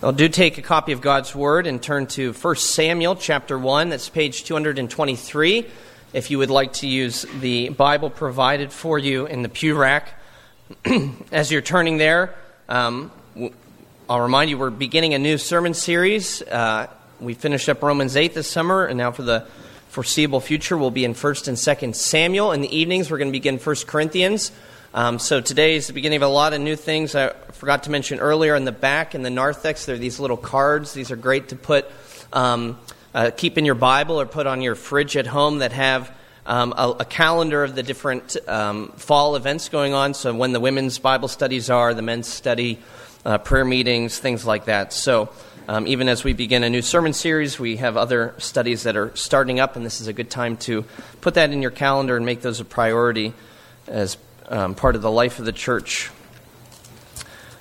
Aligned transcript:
Well, 0.00 0.12
do 0.12 0.28
take 0.28 0.58
a 0.58 0.62
copy 0.62 0.92
of 0.92 1.00
God's 1.00 1.34
Word 1.34 1.66
and 1.66 1.82
turn 1.82 2.06
to 2.08 2.32
1 2.32 2.54
Samuel 2.54 3.16
chapter 3.16 3.58
1. 3.58 3.88
That's 3.88 4.08
page 4.08 4.44
223. 4.44 5.66
If 6.12 6.30
you 6.30 6.38
would 6.38 6.50
like 6.50 6.74
to 6.74 6.86
use 6.86 7.26
the 7.40 7.70
Bible 7.70 8.08
provided 8.08 8.72
for 8.72 8.96
you 8.96 9.26
in 9.26 9.42
the 9.42 9.48
pew 9.48 9.74
rack. 9.74 10.14
As 11.32 11.50
you're 11.50 11.62
turning 11.62 11.96
there, 11.96 12.36
um, 12.68 13.10
I'll 14.08 14.20
remind 14.20 14.50
you 14.50 14.58
we're 14.58 14.70
beginning 14.70 15.14
a 15.14 15.18
new 15.18 15.36
sermon 15.36 15.74
series. 15.74 16.42
Uh, 16.42 16.86
we 17.18 17.34
finished 17.34 17.68
up 17.68 17.82
Romans 17.82 18.14
8 18.14 18.34
this 18.34 18.48
summer, 18.48 18.84
and 18.84 18.98
now 18.98 19.10
for 19.10 19.24
the 19.24 19.48
foreseeable 19.88 20.38
future, 20.38 20.78
we'll 20.78 20.92
be 20.92 21.04
in 21.04 21.14
1st 21.14 21.48
and 21.48 21.56
2nd 21.56 21.96
Samuel. 21.96 22.52
In 22.52 22.60
the 22.60 22.72
evenings, 22.72 23.10
we're 23.10 23.18
going 23.18 23.32
to 23.32 23.32
begin 23.32 23.58
1 23.58 23.76
Corinthians. 23.88 24.52
Um, 24.98 25.20
so 25.20 25.40
today 25.40 25.76
is 25.76 25.86
the 25.86 25.92
beginning 25.92 26.16
of 26.16 26.22
a 26.22 26.28
lot 26.28 26.54
of 26.54 26.60
new 26.60 26.74
things. 26.74 27.14
I 27.14 27.28
forgot 27.52 27.84
to 27.84 27.90
mention 27.90 28.18
earlier 28.18 28.56
in 28.56 28.64
the 28.64 28.72
back 28.72 29.14
in 29.14 29.22
the 29.22 29.30
narthex, 29.30 29.86
there 29.86 29.94
are 29.94 29.98
these 29.98 30.18
little 30.18 30.36
cards. 30.36 30.92
These 30.92 31.12
are 31.12 31.16
great 31.16 31.50
to 31.50 31.54
put, 31.54 31.88
um, 32.32 32.80
uh, 33.14 33.30
keep 33.30 33.58
in 33.58 33.64
your 33.64 33.76
Bible 33.76 34.20
or 34.20 34.26
put 34.26 34.48
on 34.48 34.60
your 34.60 34.74
fridge 34.74 35.16
at 35.16 35.28
home 35.28 35.58
that 35.58 35.70
have 35.70 36.12
um, 36.46 36.74
a, 36.76 36.96
a, 36.98 37.04
calendar 37.04 37.62
of 37.62 37.76
the 37.76 37.84
different 37.84 38.36
um, 38.48 38.88
fall 38.96 39.36
events 39.36 39.68
going 39.68 39.94
on. 39.94 40.14
So 40.14 40.34
when 40.34 40.50
the 40.50 40.58
women's 40.58 40.98
Bible 40.98 41.28
studies 41.28 41.70
are, 41.70 41.94
the 41.94 42.02
men's 42.02 42.26
study, 42.26 42.80
uh, 43.24 43.38
prayer 43.38 43.64
meetings, 43.64 44.18
things 44.18 44.44
like 44.44 44.64
that. 44.64 44.92
So 44.92 45.30
um, 45.68 45.86
even 45.86 46.08
as 46.08 46.24
we 46.24 46.32
begin 46.32 46.64
a 46.64 46.70
new 46.70 46.82
sermon 46.82 47.12
series, 47.12 47.56
we 47.56 47.76
have 47.76 47.96
other 47.96 48.34
studies 48.38 48.82
that 48.82 48.96
are 48.96 49.14
starting 49.14 49.60
up, 49.60 49.76
and 49.76 49.86
this 49.86 50.00
is 50.00 50.08
a 50.08 50.12
good 50.12 50.28
time 50.28 50.56
to 50.56 50.84
put 51.20 51.34
that 51.34 51.52
in 51.52 51.62
your 51.62 51.70
calendar 51.70 52.16
and 52.16 52.26
make 52.26 52.40
those 52.40 52.58
a 52.58 52.64
priority 52.64 53.32
as 53.86 54.16
um, 54.48 54.74
part 54.74 54.96
of 54.96 55.02
the 55.02 55.10
life 55.10 55.38
of 55.38 55.44
the 55.44 55.52
church. 55.52 56.10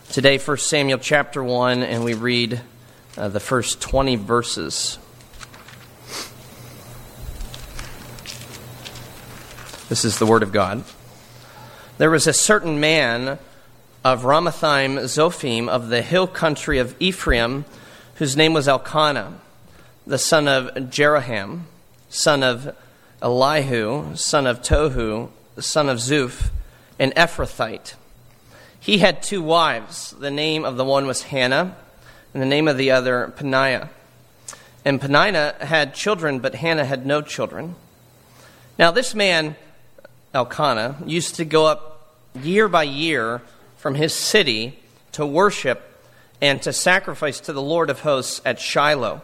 Today, 0.09 0.37
1 0.37 0.57
Samuel 0.57 0.99
chapter 0.99 1.43
1, 1.43 1.83
and 1.83 2.03
we 2.03 2.13
read 2.13 2.61
uh, 3.17 3.27
the 3.27 3.39
first 3.39 3.81
20 3.81 4.15
verses. 4.15 4.97
This 9.89 10.05
is 10.05 10.17
the 10.19 10.25
Word 10.25 10.43
of 10.43 10.51
God. 10.51 10.83
There 11.97 12.09
was 12.09 12.27
a 12.27 12.33
certain 12.33 12.79
man 12.79 13.39
of 14.03 14.23
Ramathaim 14.23 14.99
Zophim 14.99 15.67
of 15.67 15.89
the 15.89 16.01
hill 16.01 16.27
country 16.27 16.79
of 16.79 16.95
Ephraim, 16.99 17.65
whose 18.15 18.37
name 18.37 18.53
was 18.53 18.67
Elkanah, 18.67 19.33
the 20.05 20.17
son 20.17 20.47
of 20.47 20.67
Jeroham, 20.89 21.63
son 22.09 22.43
of 22.43 22.75
Elihu, 23.21 24.15
son 24.15 24.47
of 24.47 24.61
Tohu, 24.61 25.29
son 25.59 25.89
of 25.89 25.97
Zuph, 25.97 26.49
an 26.99 27.11
Ephrathite. 27.11 27.93
He 28.79 28.99
had 28.99 29.21
two 29.21 29.41
wives. 29.41 30.11
The 30.11 30.31
name 30.31 30.65
of 30.65 30.77
the 30.77 30.85
one 30.85 31.07
was 31.07 31.23
Hannah, 31.23 31.75
and 32.33 32.41
the 32.41 32.47
name 32.47 32.67
of 32.67 32.77
the 32.77 32.91
other, 32.91 33.33
Peninnah. 33.35 33.89
And 34.85 35.01
Peninnah 35.01 35.55
had 35.59 35.93
children, 35.93 36.39
but 36.39 36.55
Hannah 36.55 36.85
had 36.85 37.05
no 37.05 37.21
children. 37.21 37.75
Now, 38.79 38.91
this 38.91 39.13
man, 39.13 39.55
Elkanah, 40.33 41.03
used 41.05 41.35
to 41.35 41.45
go 41.45 41.65
up 41.65 42.15
year 42.41 42.67
by 42.67 42.83
year 42.83 43.41
from 43.77 43.95
his 43.95 44.13
city 44.13 44.79
to 45.13 45.25
worship 45.25 45.83
and 46.41 46.61
to 46.61 46.71
sacrifice 46.71 47.39
to 47.41 47.53
the 47.53 47.61
Lord 47.61 47.89
of 47.89 48.01
hosts 48.01 48.41
at 48.45 48.59
Shiloh, 48.59 49.21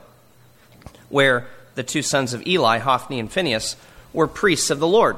where 1.09 1.47
the 1.75 1.83
two 1.83 2.01
sons 2.01 2.33
of 2.33 2.45
Eli, 2.47 2.79
Hophni 2.79 3.19
and 3.19 3.31
Phinehas, 3.31 3.75
were 4.11 4.27
priests 4.27 4.69
of 4.69 4.79
the 4.79 4.87
Lord. 4.87 5.17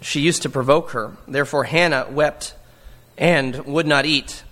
she 0.00 0.20
used 0.20 0.42
to 0.42 0.50
provoke 0.50 0.90
her. 0.90 1.12
Therefore, 1.28 1.64
Hannah 1.64 2.06
wept 2.10 2.54
and 3.18 3.64
would 3.66 3.86
not 3.86 4.06
eat. 4.06 4.42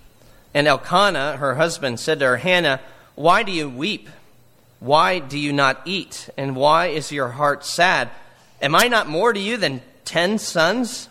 And 0.53 0.67
Elkanah, 0.67 1.37
her 1.37 1.55
husband, 1.55 1.99
said 1.99 2.19
to 2.19 2.25
her, 2.25 2.37
Hannah, 2.37 2.79
why 3.15 3.43
do 3.43 3.51
you 3.51 3.69
weep? 3.69 4.09
Why 4.79 5.19
do 5.19 5.37
you 5.37 5.51
not 5.51 5.81
eat? 5.85 6.29
And 6.37 6.55
why 6.55 6.87
is 6.87 7.11
your 7.11 7.29
heart 7.29 7.65
sad? 7.65 8.09
Am 8.61 8.75
I 8.75 8.87
not 8.87 9.07
more 9.07 9.33
to 9.33 9.39
you 9.39 9.57
than 9.57 9.81
ten 10.05 10.37
sons? 10.37 11.09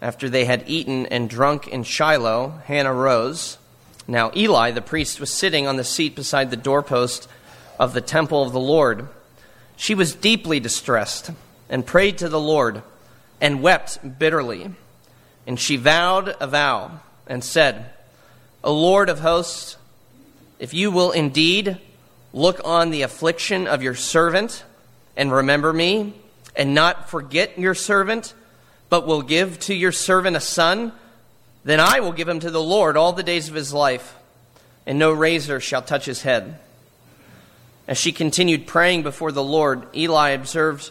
After 0.00 0.28
they 0.28 0.44
had 0.44 0.64
eaten 0.66 1.06
and 1.06 1.30
drunk 1.30 1.66
in 1.66 1.82
Shiloh, 1.82 2.60
Hannah 2.66 2.92
rose. 2.92 3.58
Now 4.06 4.30
Eli, 4.36 4.70
the 4.70 4.82
priest, 4.82 5.18
was 5.18 5.30
sitting 5.30 5.66
on 5.66 5.76
the 5.76 5.84
seat 5.84 6.14
beside 6.14 6.50
the 6.50 6.56
doorpost 6.56 7.26
of 7.80 7.94
the 7.94 8.02
temple 8.02 8.42
of 8.42 8.52
the 8.52 8.60
Lord. 8.60 9.08
She 9.76 9.94
was 9.94 10.14
deeply 10.14 10.60
distressed 10.60 11.30
and 11.68 11.86
prayed 11.86 12.18
to 12.18 12.28
the 12.28 12.40
Lord 12.40 12.82
and 13.40 13.62
wept 13.62 14.18
bitterly. 14.18 14.70
And 15.46 15.58
she 15.58 15.76
vowed 15.76 16.34
a 16.40 16.46
vow 16.46 17.00
and 17.26 17.44
said, 17.44 17.90
O 18.62 18.72
Lord 18.72 19.08
of 19.08 19.20
hosts, 19.20 19.76
if 20.58 20.72
you 20.72 20.90
will 20.90 21.10
indeed 21.10 21.78
look 22.32 22.60
on 22.64 22.90
the 22.90 23.02
affliction 23.02 23.66
of 23.66 23.82
your 23.82 23.94
servant 23.94 24.64
and 25.16 25.32
remember 25.32 25.72
me, 25.72 26.14
and 26.56 26.74
not 26.74 27.10
forget 27.10 27.58
your 27.58 27.74
servant, 27.74 28.34
but 28.88 29.06
will 29.06 29.22
give 29.22 29.58
to 29.60 29.74
your 29.74 29.92
servant 29.92 30.36
a 30.36 30.40
son, 30.40 30.92
then 31.64 31.80
I 31.80 32.00
will 32.00 32.12
give 32.12 32.28
him 32.28 32.40
to 32.40 32.50
the 32.50 32.62
Lord 32.62 32.96
all 32.96 33.12
the 33.12 33.22
days 33.22 33.48
of 33.48 33.54
his 33.54 33.72
life, 33.72 34.16
and 34.86 34.98
no 34.98 35.12
razor 35.12 35.60
shall 35.60 35.82
touch 35.82 36.04
his 36.04 36.22
head. 36.22 36.58
As 37.86 37.98
she 37.98 38.12
continued 38.12 38.66
praying 38.66 39.02
before 39.02 39.32
the 39.32 39.42
Lord, 39.42 39.86
Eli 39.94 40.30
observed 40.30 40.90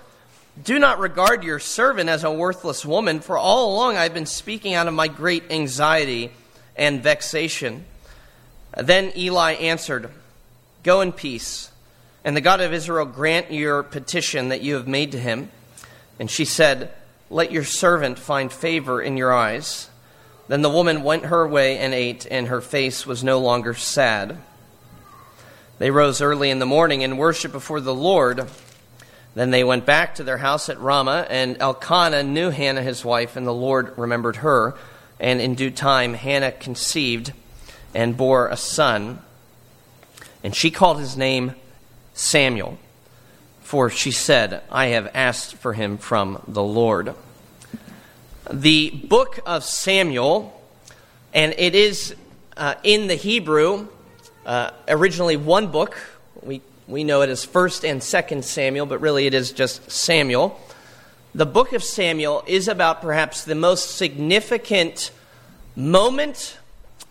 Do 0.61 0.79
not 0.79 0.99
regard 0.99 1.43
your 1.43 1.59
servant 1.59 2.09
as 2.09 2.23
a 2.23 2.31
worthless 2.31 2.85
woman, 2.85 3.21
for 3.21 3.37
all 3.37 3.73
along 3.73 3.95
I 3.95 4.03
have 4.03 4.13
been 4.13 4.25
speaking 4.25 4.73
out 4.73 4.87
of 4.87 4.93
my 4.93 5.07
great 5.07 5.49
anxiety 5.49 6.31
and 6.75 7.01
vexation. 7.01 7.85
Then 8.77 9.13
Eli 9.15 9.53
answered, 9.53 10.11
Go 10.83 11.01
in 11.01 11.13
peace, 11.13 11.71
and 12.25 12.35
the 12.35 12.41
God 12.41 12.59
of 12.59 12.73
Israel 12.73 13.05
grant 13.05 13.51
your 13.51 13.81
petition 13.81 14.49
that 14.49 14.61
you 14.61 14.75
have 14.75 14.87
made 14.87 15.13
to 15.13 15.19
him. 15.19 15.49
And 16.19 16.29
she 16.29 16.45
said, 16.45 16.91
Let 17.29 17.51
your 17.51 17.63
servant 17.63 18.19
find 18.19 18.51
favor 18.51 19.01
in 19.01 19.15
your 19.15 19.33
eyes. 19.33 19.89
Then 20.49 20.63
the 20.63 20.69
woman 20.69 21.03
went 21.03 21.25
her 21.25 21.47
way 21.47 21.77
and 21.77 21.93
ate, 21.93 22.27
and 22.29 22.47
her 22.47 22.59
face 22.59 23.05
was 23.05 23.23
no 23.23 23.39
longer 23.39 23.73
sad. 23.73 24.37
They 25.79 25.91
rose 25.91 26.21
early 26.21 26.49
in 26.49 26.59
the 26.59 26.65
morning 26.65 27.05
and 27.05 27.17
worshiped 27.17 27.53
before 27.53 27.79
the 27.79 27.95
Lord. 27.95 28.49
Then 29.33 29.51
they 29.51 29.63
went 29.63 29.85
back 29.85 30.15
to 30.15 30.23
their 30.23 30.37
house 30.37 30.67
at 30.67 30.79
Ramah, 30.79 31.27
and 31.29 31.57
Elkanah 31.61 32.23
knew 32.23 32.49
Hannah 32.49 32.83
his 32.83 33.05
wife, 33.05 33.35
and 33.35 33.47
the 33.47 33.53
Lord 33.53 33.97
remembered 33.97 34.37
her. 34.37 34.75
And 35.19 35.39
in 35.39 35.55
due 35.55 35.71
time, 35.71 36.15
Hannah 36.15 36.51
conceived 36.51 37.31
and 37.93 38.17
bore 38.17 38.47
a 38.47 38.57
son. 38.57 39.19
And 40.43 40.55
she 40.55 40.71
called 40.71 40.99
his 40.99 41.15
name 41.15 41.53
Samuel, 42.13 42.77
for 43.61 43.89
she 43.89 44.11
said, 44.11 44.63
I 44.69 44.87
have 44.87 45.09
asked 45.13 45.55
for 45.55 45.73
him 45.73 45.97
from 45.97 46.41
the 46.47 46.63
Lord. 46.63 47.15
The 48.51 48.89
book 48.89 49.39
of 49.45 49.63
Samuel, 49.63 50.59
and 51.33 51.53
it 51.57 51.73
is 51.73 52.15
uh, 52.57 52.75
in 52.83 53.07
the 53.07 53.15
Hebrew, 53.15 53.87
uh, 54.45 54.71
originally 54.89 55.37
one 55.37 55.67
book. 55.67 55.97
We, 56.41 56.61
we 56.91 57.03
know 57.03 57.21
it 57.21 57.29
as 57.29 57.45
1st 57.45 57.89
and 57.89 58.01
2nd 58.01 58.43
Samuel, 58.43 58.85
but 58.85 58.99
really 58.99 59.25
it 59.25 59.33
is 59.33 59.51
just 59.51 59.89
Samuel 59.89 60.59
the 61.33 61.45
book 61.45 61.71
of 61.71 61.81
Samuel 61.81 62.43
is 62.45 62.67
about 62.67 63.01
perhaps 63.01 63.45
the 63.45 63.55
most 63.55 63.95
significant 63.95 65.11
moment 65.77 66.57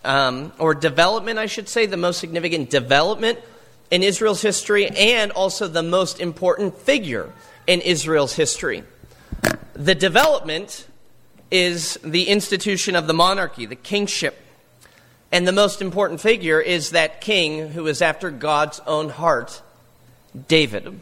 um, 0.05 0.53
or 0.59 0.75
development, 0.75 1.39
I 1.39 1.47
should 1.47 1.67
say, 1.67 1.87
the 1.87 1.97
most 1.97 2.19
significant 2.19 2.69
development 2.69 3.39
in 3.89 4.03
Israel's 4.03 4.41
history, 4.41 4.87
and 4.89 5.31
also 5.31 5.67
the 5.67 5.83
most 5.83 6.19
important 6.19 6.77
figure 6.77 7.33
in 7.65 7.81
Israel's 7.81 8.33
history. 8.33 8.83
The 9.73 9.95
development 9.95 10.87
is 11.49 11.99
the 12.03 12.29
institution 12.29 12.95
of 12.95 13.07
the 13.07 13.13
monarchy, 13.13 13.65
the 13.65 13.75
kingship. 13.75 14.37
And 15.31 15.47
the 15.47 15.51
most 15.51 15.81
important 15.81 16.21
figure 16.21 16.61
is 16.61 16.91
that 16.91 17.21
king 17.21 17.69
who 17.69 17.87
is 17.87 18.01
after 18.01 18.29
God's 18.29 18.79
own 18.85 19.09
heart, 19.09 19.61
David. 20.47 21.01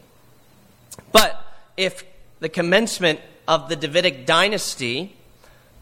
But 1.11 1.45
if 1.77 2.03
the 2.39 2.49
commencement 2.49 3.19
of 3.47 3.69
the 3.69 3.75
Davidic 3.75 4.25
dynasty 4.25 5.15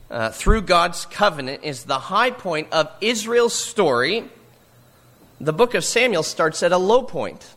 uh, 0.09 0.31
through 0.31 0.61
God's 0.61 1.05
covenant 1.05 1.63
is 1.63 1.83
the 1.83 1.99
high 1.99 2.31
point 2.31 2.67
of 2.71 2.89
Israel's 3.01 3.53
story, 3.53 4.25
the 5.39 5.53
book 5.53 5.73
of 5.73 5.83
Samuel 5.83 6.23
starts 6.23 6.63
at 6.63 6.71
a 6.71 6.77
low 6.77 7.03
point. 7.03 7.53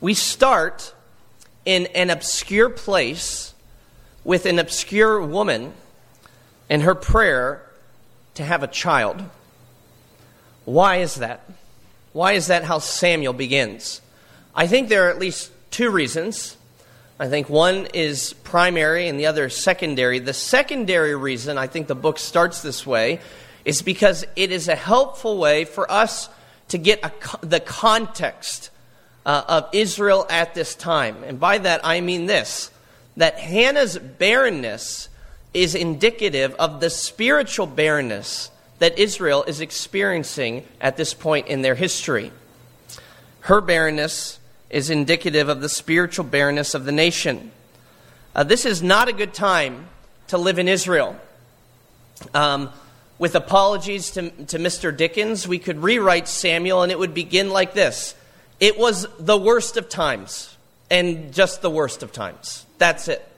We 0.00 0.14
start 0.14 0.94
in 1.64 1.86
an 1.94 2.10
obscure 2.10 2.70
place 2.70 3.54
with 4.24 4.46
an 4.46 4.58
obscure 4.58 5.22
woman 5.22 5.72
and 6.68 6.82
her 6.82 6.94
prayer 6.94 7.62
to 8.34 8.44
have 8.44 8.62
a 8.62 8.66
child. 8.66 9.22
Why 10.64 10.96
is 10.96 11.16
that? 11.16 11.48
Why 12.12 12.32
is 12.32 12.48
that 12.48 12.64
how 12.64 12.78
Samuel 12.78 13.32
begins? 13.32 14.00
I 14.54 14.66
think 14.66 14.88
there 14.88 15.06
are 15.06 15.10
at 15.10 15.18
least 15.18 15.50
two 15.70 15.90
reasons. 15.90 16.56
I 17.18 17.28
think 17.28 17.48
one 17.48 17.86
is 17.94 18.32
primary 18.32 19.08
and 19.08 19.18
the 19.18 19.26
other 19.26 19.46
is 19.46 19.56
secondary. 19.56 20.18
The 20.18 20.34
secondary 20.34 21.14
reason 21.14 21.56
I 21.56 21.66
think 21.66 21.86
the 21.86 21.94
book 21.94 22.18
starts 22.18 22.62
this 22.62 22.86
way 22.86 23.20
is 23.64 23.80
because 23.80 24.26
it 24.36 24.50
is 24.50 24.68
a 24.68 24.74
helpful 24.74 25.38
way 25.38 25.64
for 25.64 25.90
us 25.90 26.28
to 26.68 26.78
get 26.78 27.00
a, 27.02 27.12
the 27.46 27.60
context 27.60 28.70
uh, 29.24 29.44
of 29.48 29.68
Israel 29.72 30.26
at 30.28 30.54
this 30.54 30.74
time. 30.74 31.22
And 31.24 31.38
by 31.38 31.58
that 31.58 31.80
I 31.84 32.00
mean 32.00 32.26
this 32.26 32.70
that 33.16 33.38
Hannah's 33.38 33.98
barrenness 33.98 35.08
is 35.52 35.74
indicative 35.74 36.54
of 36.54 36.80
the 36.80 36.88
spiritual 36.88 37.66
barrenness 37.66 38.50
that 38.78 38.98
Israel 38.98 39.44
is 39.44 39.60
experiencing 39.60 40.66
at 40.80 40.96
this 40.96 41.14
point 41.14 41.46
in 41.46 41.62
their 41.62 41.74
history. 41.74 42.32
Her 43.40 43.60
barrenness 43.60 44.40
is 44.72 44.90
indicative 44.90 45.48
of 45.48 45.60
the 45.60 45.68
spiritual 45.68 46.24
barrenness 46.24 46.74
of 46.74 46.84
the 46.86 46.92
nation. 46.92 47.52
Uh, 48.34 48.42
this 48.42 48.64
is 48.64 48.82
not 48.82 49.06
a 49.06 49.12
good 49.12 49.34
time 49.34 49.86
to 50.28 50.38
live 50.38 50.58
in 50.58 50.66
Israel. 50.66 51.14
Um, 52.34 52.70
with 53.18 53.34
apologies 53.34 54.10
to, 54.12 54.30
to 54.46 54.58
Mr. 54.58 54.96
Dickens, 54.96 55.46
we 55.46 55.58
could 55.58 55.82
rewrite 55.82 56.26
Samuel 56.26 56.82
and 56.82 56.90
it 56.90 56.98
would 56.98 57.14
begin 57.14 57.50
like 57.50 57.74
this 57.74 58.14
It 58.58 58.78
was 58.78 59.06
the 59.18 59.36
worst 59.36 59.76
of 59.76 59.88
times, 59.88 60.56
and 60.90 61.32
just 61.32 61.60
the 61.60 61.70
worst 61.70 62.02
of 62.02 62.10
times. 62.10 62.64
That's 62.78 63.08
it. 63.08 63.28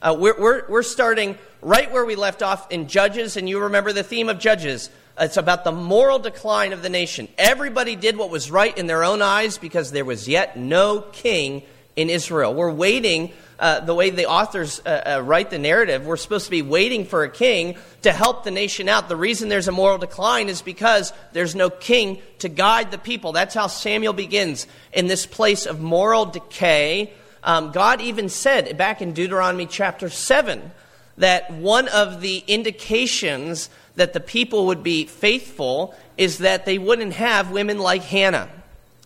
Uh, 0.00 0.16
we're, 0.18 0.38
we're, 0.38 0.68
we're 0.68 0.82
starting 0.82 1.36
right 1.60 1.90
where 1.92 2.04
we 2.04 2.14
left 2.14 2.42
off 2.42 2.70
in 2.70 2.88
Judges, 2.88 3.36
and 3.36 3.48
you 3.48 3.60
remember 3.60 3.92
the 3.92 4.02
theme 4.02 4.28
of 4.28 4.38
Judges. 4.38 4.90
It's 5.18 5.36
about 5.36 5.64
the 5.64 5.72
moral 5.72 6.18
decline 6.18 6.72
of 6.72 6.82
the 6.82 6.88
nation. 6.88 7.28
Everybody 7.36 7.96
did 7.96 8.16
what 8.16 8.30
was 8.30 8.50
right 8.50 8.76
in 8.76 8.86
their 8.86 9.04
own 9.04 9.20
eyes 9.20 9.58
because 9.58 9.92
there 9.92 10.04
was 10.04 10.26
yet 10.26 10.56
no 10.56 11.02
king 11.12 11.62
in 11.96 12.08
Israel. 12.08 12.54
We're 12.54 12.72
waiting, 12.72 13.32
uh, 13.58 13.80
the 13.80 13.94
way 13.94 14.08
the 14.08 14.26
authors 14.26 14.80
uh, 14.86 15.18
uh, 15.18 15.22
write 15.22 15.50
the 15.50 15.58
narrative, 15.58 16.06
we're 16.06 16.16
supposed 16.16 16.46
to 16.46 16.50
be 16.50 16.62
waiting 16.62 17.04
for 17.04 17.24
a 17.24 17.28
king 17.28 17.76
to 18.02 18.12
help 18.12 18.44
the 18.44 18.50
nation 18.50 18.88
out. 18.88 19.08
The 19.10 19.16
reason 19.16 19.50
there's 19.50 19.68
a 19.68 19.72
moral 19.72 19.98
decline 19.98 20.48
is 20.48 20.62
because 20.62 21.12
there's 21.32 21.54
no 21.54 21.68
king 21.68 22.22
to 22.38 22.48
guide 22.48 22.90
the 22.90 22.98
people. 22.98 23.32
That's 23.32 23.54
how 23.54 23.66
Samuel 23.66 24.14
begins 24.14 24.66
in 24.92 25.06
this 25.06 25.26
place 25.26 25.66
of 25.66 25.80
moral 25.80 26.24
decay. 26.24 27.12
Um, 27.44 27.72
God 27.72 28.00
even 28.00 28.30
said 28.30 28.78
back 28.78 29.02
in 29.02 29.12
Deuteronomy 29.12 29.66
chapter 29.66 30.08
7 30.08 30.72
that 31.18 31.52
one 31.52 31.88
of 31.88 32.22
the 32.22 32.42
indications 32.46 33.68
that 33.96 34.12
the 34.12 34.20
people 34.20 34.66
would 34.66 34.82
be 34.82 35.06
faithful 35.06 35.94
is 36.16 36.38
that 36.38 36.64
they 36.64 36.78
wouldn't 36.78 37.12
have 37.14 37.50
women 37.50 37.78
like 37.78 38.02
Hannah. 38.02 38.48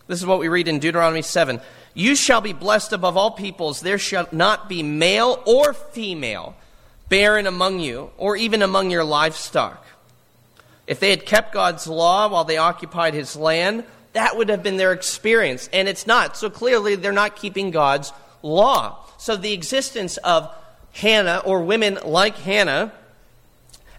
This 0.07 0.19
is 0.19 0.25
what 0.25 0.39
we 0.39 0.47
read 0.47 0.67
in 0.67 0.79
Deuteronomy 0.79 1.21
7. 1.21 1.59
You 1.93 2.15
shall 2.15 2.41
be 2.41 2.53
blessed 2.53 2.93
above 2.93 3.17
all 3.17 3.31
peoples. 3.31 3.81
There 3.81 3.97
shall 3.97 4.27
not 4.31 4.69
be 4.69 4.83
male 4.83 5.41
or 5.45 5.73
female 5.73 6.55
barren 7.09 7.47
among 7.47 7.79
you, 7.79 8.11
or 8.17 8.35
even 8.35 8.61
among 8.61 8.91
your 8.91 9.03
livestock. 9.03 9.85
If 10.85 10.99
they 10.99 11.09
had 11.09 11.25
kept 11.25 11.53
God's 11.53 11.87
law 11.87 12.29
while 12.29 12.43
they 12.43 12.57
occupied 12.57 13.13
his 13.13 13.35
land, 13.35 13.83
that 14.13 14.37
would 14.37 14.49
have 14.49 14.63
been 14.63 14.77
their 14.77 14.93
experience. 14.93 15.69
And 15.71 15.87
it's 15.87 16.07
not. 16.07 16.37
So 16.37 16.49
clearly, 16.49 16.95
they're 16.95 17.11
not 17.11 17.35
keeping 17.35 17.71
God's 17.71 18.11
law. 18.41 19.05
So 19.17 19.35
the 19.35 19.53
existence 19.53 20.17
of 20.17 20.53
Hannah, 20.93 21.41
or 21.45 21.61
women 21.61 21.99
like 22.03 22.37
Hannah, 22.37 22.91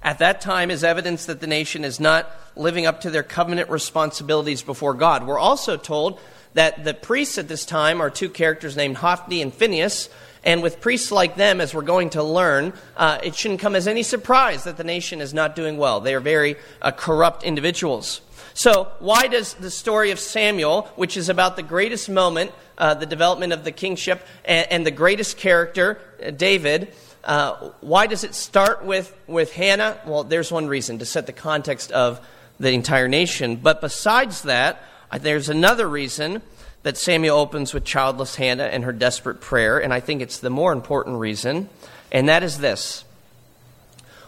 at 0.02 0.18
that 0.18 0.40
time 0.40 0.70
is 0.70 0.84
evidence 0.84 1.26
that 1.26 1.40
the 1.40 1.46
nation 1.46 1.84
is 1.84 1.98
not 1.98 2.30
living 2.56 2.86
up 2.86 3.02
to 3.02 3.10
their 3.10 3.22
covenant 3.22 3.70
responsibilities 3.70 4.62
before 4.62 4.94
God. 4.94 5.26
We're 5.26 5.38
also 5.38 5.76
told 5.76 6.20
that 6.54 6.84
the 6.84 6.94
priests 6.94 7.38
at 7.38 7.48
this 7.48 7.64
time 7.64 8.00
are 8.00 8.10
two 8.10 8.30
characters 8.30 8.76
named 8.76 8.96
Hophni 8.96 9.42
and 9.42 9.52
Phinehas. 9.52 10.08
And 10.44 10.62
with 10.62 10.80
priests 10.80 11.10
like 11.10 11.34
them, 11.34 11.60
as 11.60 11.74
we're 11.74 11.82
going 11.82 12.10
to 12.10 12.22
learn, 12.22 12.72
uh, 12.96 13.18
it 13.22 13.34
shouldn't 13.34 13.60
come 13.60 13.74
as 13.74 13.86
any 13.86 14.02
surprise 14.02 14.64
that 14.64 14.76
the 14.76 14.84
nation 14.84 15.20
is 15.20 15.34
not 15.34 15.56
doing 15.56 15.76
well. 15.78 16.00
They 16.00 16.14
are 16.14 16.20
very 16.20 16.56
uh, 16.80 16.92
corrupt 16.92 17.42
individuals. 17.42 18.20
So, 18.54 18.90
why 18.98 19.26
does 19.28 19.54
the 19.54 19.70
story 19.70 20.10
of 20.10 20.18
Samuel, 20.18 20.90
which 20.96 21.16
is 21.16 21.28
about 21.28 21.56
the 21.56 21.62
greatest 21.62 22.08
moment, 22.08 22.52
uh, 22.76 22.94
the 22.94 23.06
development 23.06 23.52
of 23.52 23.62
the 23.62 23.72
kingship, 23.72 24.26
and, 24.44 24.66
and 24.70 24.86
the 24.86 24.90
greatest 24.90 25.36
character, 25.36 26.00
uh, 26.24 26.30
David, 26.30 26.92
uh, 27.24 27.70
why 27.80 28.06
does 28.06 28.24
it 28.24 28.34
start 28.34 28.84
with, 28.84 29.14
with 29.26 29.52
Hannah? 29.52 29.98
Well, 30.06 30.24
there's 30.24 30.50
one 30.50 30.66
reason 30.66 30.98
to 31.00 31.06
set 31.06 31.26
the 31.26 31.32
context 31.32 31.92
of 31.92 32.20
the 32.58 32.72
entire 32.72 33.08
nation. 33.08 33.56
But 33.56 33.80
besides 33.80 34.42
that, 34.42 34.82
there's 35.20 35.48
another 35.48 35.88
reason 35.88 36.42
that 36.82 36.96
Samuel 36.96 37.38
opens 37.38 37.74
with 37.74 37.84
childless 37.84 38.36
Hannah 38.36 38.64
and 38.64 38.84
her 38.84 38.92
desperate 38.92 39.40
prayer, 39.40 39.78
and 39.78 39.92
I 39.92 40.00
think 40.00 40.22
it's 40.22 40.38
the 40.38 40.50
more 40.50 40.72
important 40.72 41.18
reason, 41.18 41.68
and 42.12 42.28
that 42.28 42.42
is 42.42 42.58
this. 42.58 43.04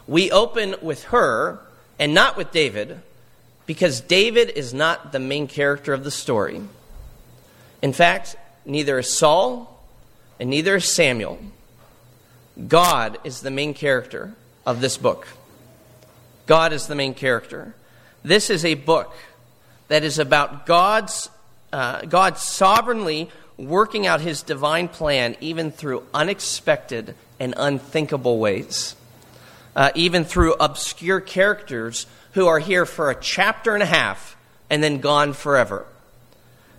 We 0.06 0.30
open 0.30 0.74
with 0.82 1.04
her 1.04 1.60
and 1.98 2.12
not 2.14 2.36
with 2.36 2.50
David 2.50 3.00
because 3.66 4.00
David 4.00 4.50
is 4.50 4.74
not 4.74 5.12
the 5.12 5.20
main 5.20 5.46
character 5.46 5.92
of 5.92 6.02
the 6.02 6.10
story. 6.10 6.60
In 7.82 7.92
fact, 7.92 8.36
neither 8.64 8.98
is 8.98 9.10
Saul 9.10 9.80
and 10.40 10.50
neither 10.50 10.76
is 10.76 10.86
Samuel. 10.86 11.38
God 12.66 13.18
is 13.24 13.40
the 13.40 13.50
main 13.50 13.74
character 13.74 14.34
of 14.66 14.80
this 14.80 14.96
book. 14.98 15.28
God 16.46 16.72
is 16.72 16.86
the 16.86 16.94
main 16.94 17.14
character. 17.14 17.74
This 18.22 18.50
is 18.50 18.64
a 18.64 18.74
book 18.74 19.14
that 19.88 20.04
is 20.04 20.18
about 20.18 20.66
God's, 20.66 21.30
uh, 21.72 22.02
God 22.02 22.38
sovereignly 22.38 23.30
working 23.56 24.06
out 24.06 24.20
his 24.20 24.42
divine 24.42 24.88
plan 24.88 25.36
even 25.40 25.70
through 25.70 26.02
unexpected 26.12 27.14
and 27.38 27.54
unthinkable 27.56 28.38
ways, 28.38 28.94
uh, 29.76 29.90
even 29.94 30.24
through 30.24 30.54
obscure 30.54 31.20
characters 31.20 32.06
who 32.32 32.46
are 32.46 32.58
here 32.58 32.86
for 32.86 33.10
a 33.10 33.20
chapter 33.20 33.74
and 33.74 33.82
a 33.82 33.86
half 33.86 34.36
and 34.68 34.82
then 34.82 34.98
gone 34.98 35.32
forever. 35.32 35.86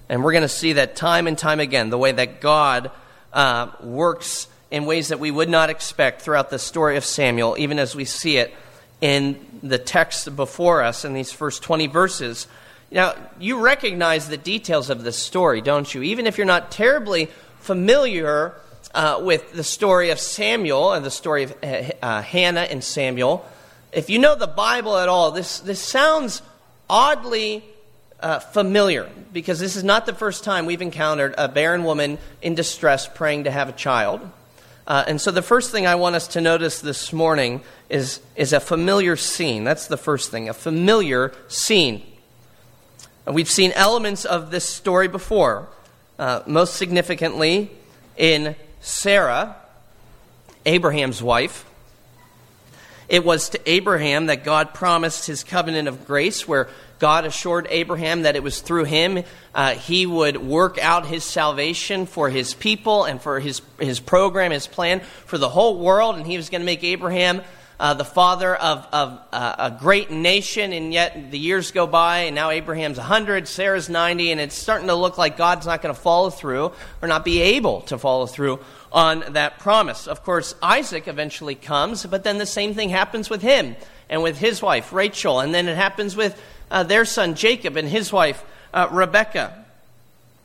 And 0.10 0.24
we're 0.24 0.32
going 0.32 0.44
to 0.44 0.50
see 0.50 0.74
that 0.74 0.96
time 0.96 1.28
and 1.28 1.38
time 1.38 1.60
again, 1.60 1.90
the 1.90 1.98
way 1.98 2.12
that 2.12 2.42
God 2.42 2.92
uh, 3.34 3.72
works 3.82 4.48
in 4.72 4.86
ways 4.86 5.10
that 5.10 5.20
we 5.20 5.30
would 5.30 5.50
not 5.50 5.70
expect 5.70 6.22
throughout 6.22 6.50
the 6.50 6.58
story 6.58 6.98
of 6.98 7.06
Samuel, 7.06 7.56
even 7.60 7.78
as 7.78 7.94
we 7.94 8.06
see 8.06 8.38
it 8.38 8.54
in 9.02 9.38
the 9.62 9.78
text 9.78 10.34
before 10.36 10.82
us 10.82 11.04
in 11.04 11.14
these 11.14 11.32
first 11.32 11.62
20 11.62 11.88
verses. 11.88 12.48
Now, 12.90 13.16
you 13.40 13.60
recognize 13.60 14.30
the 14.30 14.38
details 14.38 14.90
of 14.90 15.04
this 15.04 15.18
story, 15.18 15.62
don't 15.62 15.94
you? 15.94 16.02
Even 16.04 16.26
if 16.26 16.38
you're 16.38 16.48
not 16.48 16.72
terribly 16.72 17.30
familiar 17.60 18.54
uh, 18.94 19.20
with 19.22 19.54
the 19.54 19.64
story 19.64 20.10
of 20.10 20.20
Samuel 20.20 20.94
and 20.94 21.06
the 21.06 21.12
story 21.12 21.44
of 21.44 21.56
uh, 21.64 21.92
uh 22.02 22.22
Hannah 22.22 22.62
and 22.62 22.84
Samuel, 22.84 23.46
if 23.92 24.10
you 24.10 24.20
know 24.20 24.36
the 24.36 24.48
Bible 24.48 24.98
at 24.98 25.10
all, 25.10 25.32
this, 25.32 25.60
this 25.60 25.80
sounds 25.80 26.42
oddly 26.90 27.64
uh, 28.20 28.40
familiar 28.40 29.10
because 29.34 29.60
this 29.60 29.76
is 29.76 29.84
not 29.84 30.06
the 30.06 30.14
first 30.14 30.44
time 30.44 30.66
we've 30.66 30.82
encountered 30.82 31.34
a 31.38 31.48
barren 31.48 31.84
woman 31.84 32.18
in 32.42 32.56
distress 32.56 33.08
praying 33.08 33.46
to 33.46 33.52
have 33.52 33.68
a 33.68 33.74
child. 33.74 34.22
Uh, 34.88 35.04
and 35.08 35.22
so 35.22 35.32
the 35.32 35.42
first 35.42 35.72
thing 35.72 35.86
I 35.86 35.96
want 35.96 36.16
us 36.16 36.28
to 36.30 36.42
notice 36.42 36.82
this 36.82 37.14
morning 37.14 37.62
is, 37.90 38.20
is 38.36 38.52
a 38.52 38.60
familiar 38.60 39.16
scene. 39.16 39.64
That's 39.64 39.88
the 39.88 39.98
first 39.98 40.32
thing, 40.32 40.50
a 40.50 40.54
familiar 40.54 41.34
scene. 41.48 42.04
We've 43.28 43.50
seen 43.50 43.72
elements 43.74 44.26
of 44.26 44.50
this 44.50 44.68
story 44.68 45.08
before, 45.08 45.70
uh, 46.18 46.42
most 46.48 46.76
significantly 46.76 47.70
in 48.18 48.56
Sarah, 48.82 49.56
Abraham's 50.66 51.22
wife. 51.22 51.66
It 53.08 53.24
was 53.24 53.50
to 53.50 53.70
Abraham 53.70 54.26
that 54.28 54.44
God 54.44 54.74
promised 54.74 55.28
his 55.28 55.44
covenant 55.44 55.88
of 55.88 56.08
grace, 56.08 56.48
where 56.48 56.70
God 57.02 57.26
assured 57.26 57.66
Abraham 57.72 58.22
that 58.22 58.36
it 58.36 58.44
was 58.44 58.62
through 58.62 58.84
him 58.84 59.24
uh, 59.56 59.74
he 59.74 60.06
would 60.06 60.38
work 60.38 60.78
out 60.78 61.08
his 61.08 61.24
salvation 61.24 62.06
for 62.06 62.30
his 62.30 62.54
people 62.54 63.06
and 63.06 63.20
for 63.20 63.40
his, 63.40 63.64
his 63.80 64.00
program, 64.00 64.52
his 64.52 64.68
plan 64.68 65.00
for 65.00 65.40
the 65.40 65.50
whole 65.50 65.80
world, 65.80 66.16
and 66.16 66.28
he 66.28 66.38
was 66.38 66.52
going 66.52 66.62
to 66.62 66.66
make 66.66 66.84
Abraham 66.84 67.42
uh, 67.80 67.96
the 67.96 68.06
father 68.06 68.56
of, 68.56 68.88
of 68.94 69.20
uh, 69.34 69.56
a 69.58 69.80
great 69.80 70.12
nation, 70.12 70.74
and 70.74 70.94
yet 70.94 71.32
the 71.32 71.40
years 71.40 71.72
go 71.72 71.88
by, 71.88 72.20
and 72.20 72.36
now 72.36 72.52
Abraham's 72.52 73.00
100, 73.00 73.48
Sarah's 73.48 73.90
90, 73.90 74.32
and 74.32 74.40
it's 74.40 74.54
starting 74.54 74.88
to 74.88 74.94
look 74.94 75.18
like 75.18 75.38
God's 75.38 75.66
not 75.66 75.82
going 75.82 75.96
to 75.96 76.00
follow 76.00 76.30
through 76.30 76.72
or 77.02 77.08
not 77.08 77.26
be 77.26 77.42
able 77.42 77.82
to 77.82 77.98
follow 77.98 78.28
through 78.28 78.60
on 78.92 79.24
that 79.34 79.58
promise. 79.58 80.08
Of 80.08 80.24
course, 80.24 80.54
Isaac 80.62 81.08
eventually 81.08 81.56
comes, 81.56 82.06
but 82.06 82.24
then 82.24 82.38
the 82.38 82.46
same 82.46 82.76
thing 82.76 82.90
happens 82.90 83.28
with 83.28 83.42
him 83.42 83.76
and 84.08 84.22
with 84.22 84.38
his 84.38 84.62
wife, 84.62 84.94
Rachel, 84.94 85.40
and 85.40 85.52
then 85.52 85.68
it 85.68 85.76
happens 85.76 86.16
with 86.16 86.40
uh, 86.72 86.84
their 86.84 87.06
son, 87.06 87.36
Jacob, 87.36 87.78
and 87.78 87.88
his 87.88 88.12
wife, 88.12 88.44
uh, 88.74 88.88
Rebekah. 88.90 89.66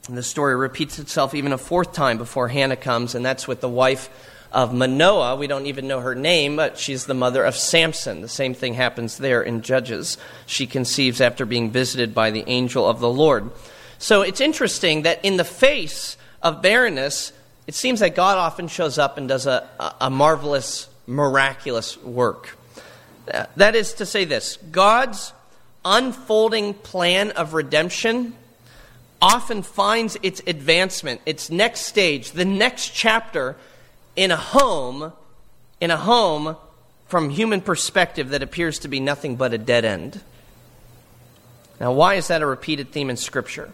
And 0.08 0.18
the 0.18 0.22
story 0.22 0.54
repeats 0.54 0.98
itself 0.98 1.34
even 1.34 1.52
a 1.52 1.58
fourth 1.58 1.92
time 1.92 2.18
before 2.18 2.48
Hannah 2.48 2.76
comes, 2.76 3.14
and 3.14 3.24
that's 3.24 3.48
with 3.48 3.60
the 3.60 3.68
wife 3.68 4.10
of 4.52 4.72
Manoah. 4.72 5.36
We 5.36 5.46
don't 5.46 5.66
even 5.66 5.88
know 5.88 6.00
her 6.00 6.14
name, 6.14 6.56
but 6.56 6.78
she's 6.78 7.06
the 7.06 7.14
mother 7.14 7.44
of 7.44 7.56
Samson. 7.56 8.20
The 8.20 8.28
same 8.28 8.54
thing 8.54 8.74
happens 8.74 9.18
there 9.18 9.42
in 9.42 9.62
Judges. 9.62 10.18
She 10.46 10.66
conceives 10.66 11.20
after 11.20 11.44
being 11.44 11.70
visited 11.70 12.14
by 12.14 12.30
the 12.30 12.44
angel 12.46 12.86
of 12.86 13.00
the 13.00 13.10
Lord. 13.10 13.50
So 13.98 14.22
it's 14.22 14.40
interesting 14.40 15.02
that 15.02 15.24
in 15.24 15.36
the 15.36 15.44
face 15.44 16.16
of 16.42 16.62
barrenness, 16.62 17.32
it 17.66 17.74
seems 17.74 18.00
that 18.00 18.14
God 18.14 18.38
often 18.38 18.68
shows 18.68 18.98
up 18.98 19.18
and 19.18 19.28
does 19.28 19.46
a, 19.46 19.68
a 20.00 20.10
marvelous, 20.10 20.88
miraculous 21.06 22.00
work. 22.02 22.56
That 23.56 23.74
is 23.74 23.94
to 23.94 24.06
say, 24.06 24.24
this 24.24 24.56
God's 24.70 25.32
unfolding 25.86 26.74
plan 26.74 27.30
of 27.30 27.54
redemption 27.54 28.34
often 29.22 29.62
finds 29.62 30.18
its 30.22 30.42
advancement, 30.46 31.20
its 31.24 31.48
next 31.48 31.82
stage, 31.82 32.32
the 32.32 32.44
next 32.44 32.90
chapter 32.90 33.56
in 34.14 34.30
a 34.30 34.36
home, 34.36 35.12
in 35.80 35.90
a 35.90 35.96
home 35.96 36.56
from 37.06 37.30
human 37.30 37.60
perspective 37.60 38.30
that 38.30 38.42
appears 38.42 38.80
to 38.80 38.88
be 38.88 39.00
nothing 39.00 39.36
but 39.36 39.54
a 39.54 39.58
dead 39.58 39.84
end. 39.84 40.20
Now, 41.80 41.92
why 41.92 42.14
is 42.14 42.28
that 42.28 42.42
a 42.42 42.46
repeated 42.46 42.90
theme 42.90 43.10
in 43.10 43.16
Scripture? 43.16 43.70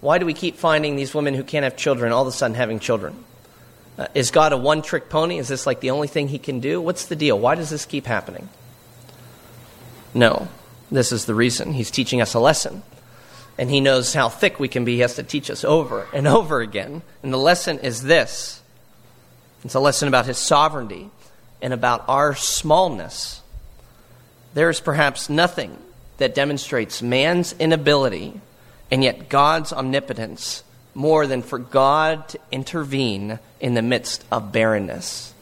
Why 0.00 0.18
do 0.18 0.26
we 0.26 0.34
keep 0.34 0.56
finding 0.56 0.96
these 0.96 1.14
women 1.14 1.34
who 1.34 1.44
can't 1.44 1.64
have 1.64 1.76
children 1.76 2.12
all 2.12 2.22
of 2.22 2.28
a 2.28 2.32
sudden 2.32 2.54
having 2.54 2.80
children? 2.80 3.24
Uh, 3.96 4.08
is 4.14 4.30
God 4.30 4.52
a 4.52 4.56
one 4.56 4.82
trick 4.82 5.08
pony? 5.08 5.38
Is 5.38 5.48
this 5.48 5.66
like 5.66 5.80
the 5.80 5.90
only 5.90 6.08
thing 6.08 6.28
he 6.28 6.38
can 6.38 6.60
do? 6.60 6.80
What's 6.80 7.06
the 7.06 7.16
deal? 7.16 7.38
Why 7.38 7.54
does 7.54 7.70
this 7.70 7.86
keep 7.86 8.06
happening? 8.06 8.48
No, 10.12 10.48
this 10.90 11.12
is 11.12 11.24
the 11.24 11.34
reason. 11.34 11.72
He's 11.72 11.90
teaching 11.90 12.20
us 12.20 12.34
a 12.34 12.40
lesson. 12.40 12.82
And 13.56 13.70
he 13.70 13.80
knows 13.80 14.14
how 14.14 14.28
thick 14.28 14.58
we 14.58 14.68
can 14.68 14.84
be. 14.84 14.94
He 14.94 15.00
has 15.00 15.14
to 15.16 15.22
teach 15.22 15.50
us 15.50 15.64
over 15.64 16.08
and 16.12 16.26
over 16.26 16.60
again. 16.60 17.02
And 17.22 17.32
the 17.32 17.38
lesson 17.38 17.78
is 17.80 18.02
this 18.02 18.62
it's 19.64 19.74
a 19.74 19.80
lesson 19.80 20.08
about 20.08 20.26
his 20.26 20.38
sovereignty 20.38 21.10
and 21.62 21.72
about 21.72 22.04
our 22.08 22.34
smallness. 22.34 23.40
There 24.52 24.70
is 24.70 24.80
perhaps 24.80 25.30
nothing 25.30 25.76
that 26.18 26.34
demonstrates 26.34 27.02
man's 27.02 27.54
inability 27.58 28.40
and 28.90 29.02
yet 29.02 29.28
God's 29.28 29.72
omnipotence 29.72 30.62
more 30.94 31.26
than 31.26 31.42
for 31.42 31.58
God 31.58 32.28
to 32.28 32.38
intervene 32.52 33.40
in 33.58 33.74
the 33.74 33.82
midst 33.82 34.24
of 34.30 34.52
barrenness. 34.52 35.33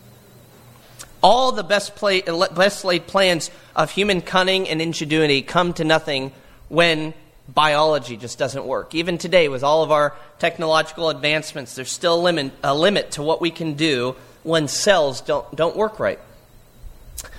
All 1.22 1.52
the 1.52 1.62
best, 1.62 1.94
play, 1.94 2.22
best 2.22 2.84
laid 2.84 3.06
plans 3.06 3.50
of 3.76 3.90
human 3.90 4.22
cunning 4.22 4.68
and 4.68 4.82
ingenuity 4.82 5.42
come 5.42 5.72
to 5.74 5.84
nothing 5.84 6.32
when 6.68 7.14
biology 7.48 8.16
just 8.16 8.38
doesn't 8.38 8.64
work. 8.64 8.94
Even 8.94 9.18
today, 9.18 9.48
with 9.48 9.62
all 9.62 9.82
of 9.82 9.90
our 9.90 10.14
technological 10.38 11.10
advancements, 11.10 11.74
there's 11.74 11.90
still 11.90 12.14
a 12.14 12.22
limit, 12.22 12.52
a 12.62 12.74
limit 12.74 13.12
to 13.12 13.22
what 13.22 13.40
we 13.40 13.50
can 13.50 13.74
do 13.74 14.16
when 14.42 14.68
cells 14.68 15.20
don't, 15.20 15.54
don't 15.54 15.76
work 15.76 16.00
right. 16.00 16.18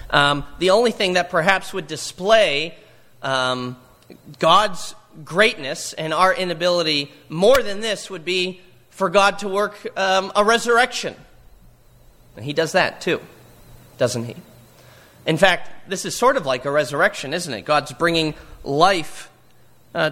Um, 0.10 0.46
the 0.60 0.70
only 0.70 0.92
thing 0.92 1.13
that 1.13 1.30
perhaps 1.30 1.74
would 1.74 1.88
display 1.88 2.75
um, 3.22 3.78
God's 4.40 4.96
greatness 5.25 5.94
and 5.94 6.13
our 6.13 6.34
inability 6.34 7.12
more 7.30 7.62
than 7.62 7.82
this 7.82 8.10
would 8.10 8.24
be 8.24 8.62
for 8.92 9.10
God 9.10 9.40
to 9.40 9.48
work 9.48 9.88
um, 9.98 10.32
a 10.36 10.44
resurrection. 10.44 11.16
And 12.36 12.46
He 12.46 12.54
does 12.54 12.74
that 12.74 13.02
too, 13.02 13.20
doesn't 13.98 14.26
He? 14.26 14.36
In 15.26 15.38
fact, 15.38 15.90
this 15.90 16.06
is 16.06 16.16
sort 16.16 16.38
of 16.38 16.46
like 16.46 16.66
a 16.66 16.72
resurrection, 16.72 17.34
isn't 17.34 17.54
it? 17.54 17.62
God's 17.62 17.94
bringing 17.94 18.34
life 18.64 19.30
uh, 19.96 20.12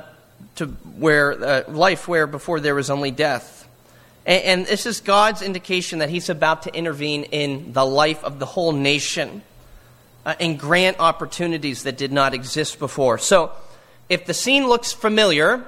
to 0.55 0.67
where 0.67 1.31
uh, 1.43 1.63
life 1.67 2.07
where 2.07 2.27
before 2.27 2.59
there 2.59 2.75
was 2.75 2.89
only 2.89 3.11
death. 3.11 3.67
And, 4.25 4.43
and, 4.43 4.65
this 4.65 4.85
is 4.85 5.01
God's 5.01 5.41
indication 5.41 5.99
that 5.99 6.09
He's 6.09 6.29
about 6.29 6.63
to 6.63 6.75
intervene 6.75 7.23
in 7.23 7.73
the 7.73 7.85
life 7.85 8.23
of 8.23 8.39
the 8.39 8.45
whole 8.45 8.71
nation 8.71 9.41
uh, 10.25 10.35
and 10.39 10.59
grant 10.59 10.99
opportunities 10.99 11.83
that 11.83 11.97
did 11.97 12.11
not 12.11 12.33
exist 12.33 12.79
before. 12.79 13.17
So, 13.17 13.51
if 14.09 14.25
the 14.25 14.33
scene 14.33 14.67
looks 14.67 14.93
familiar, 14.93 15.63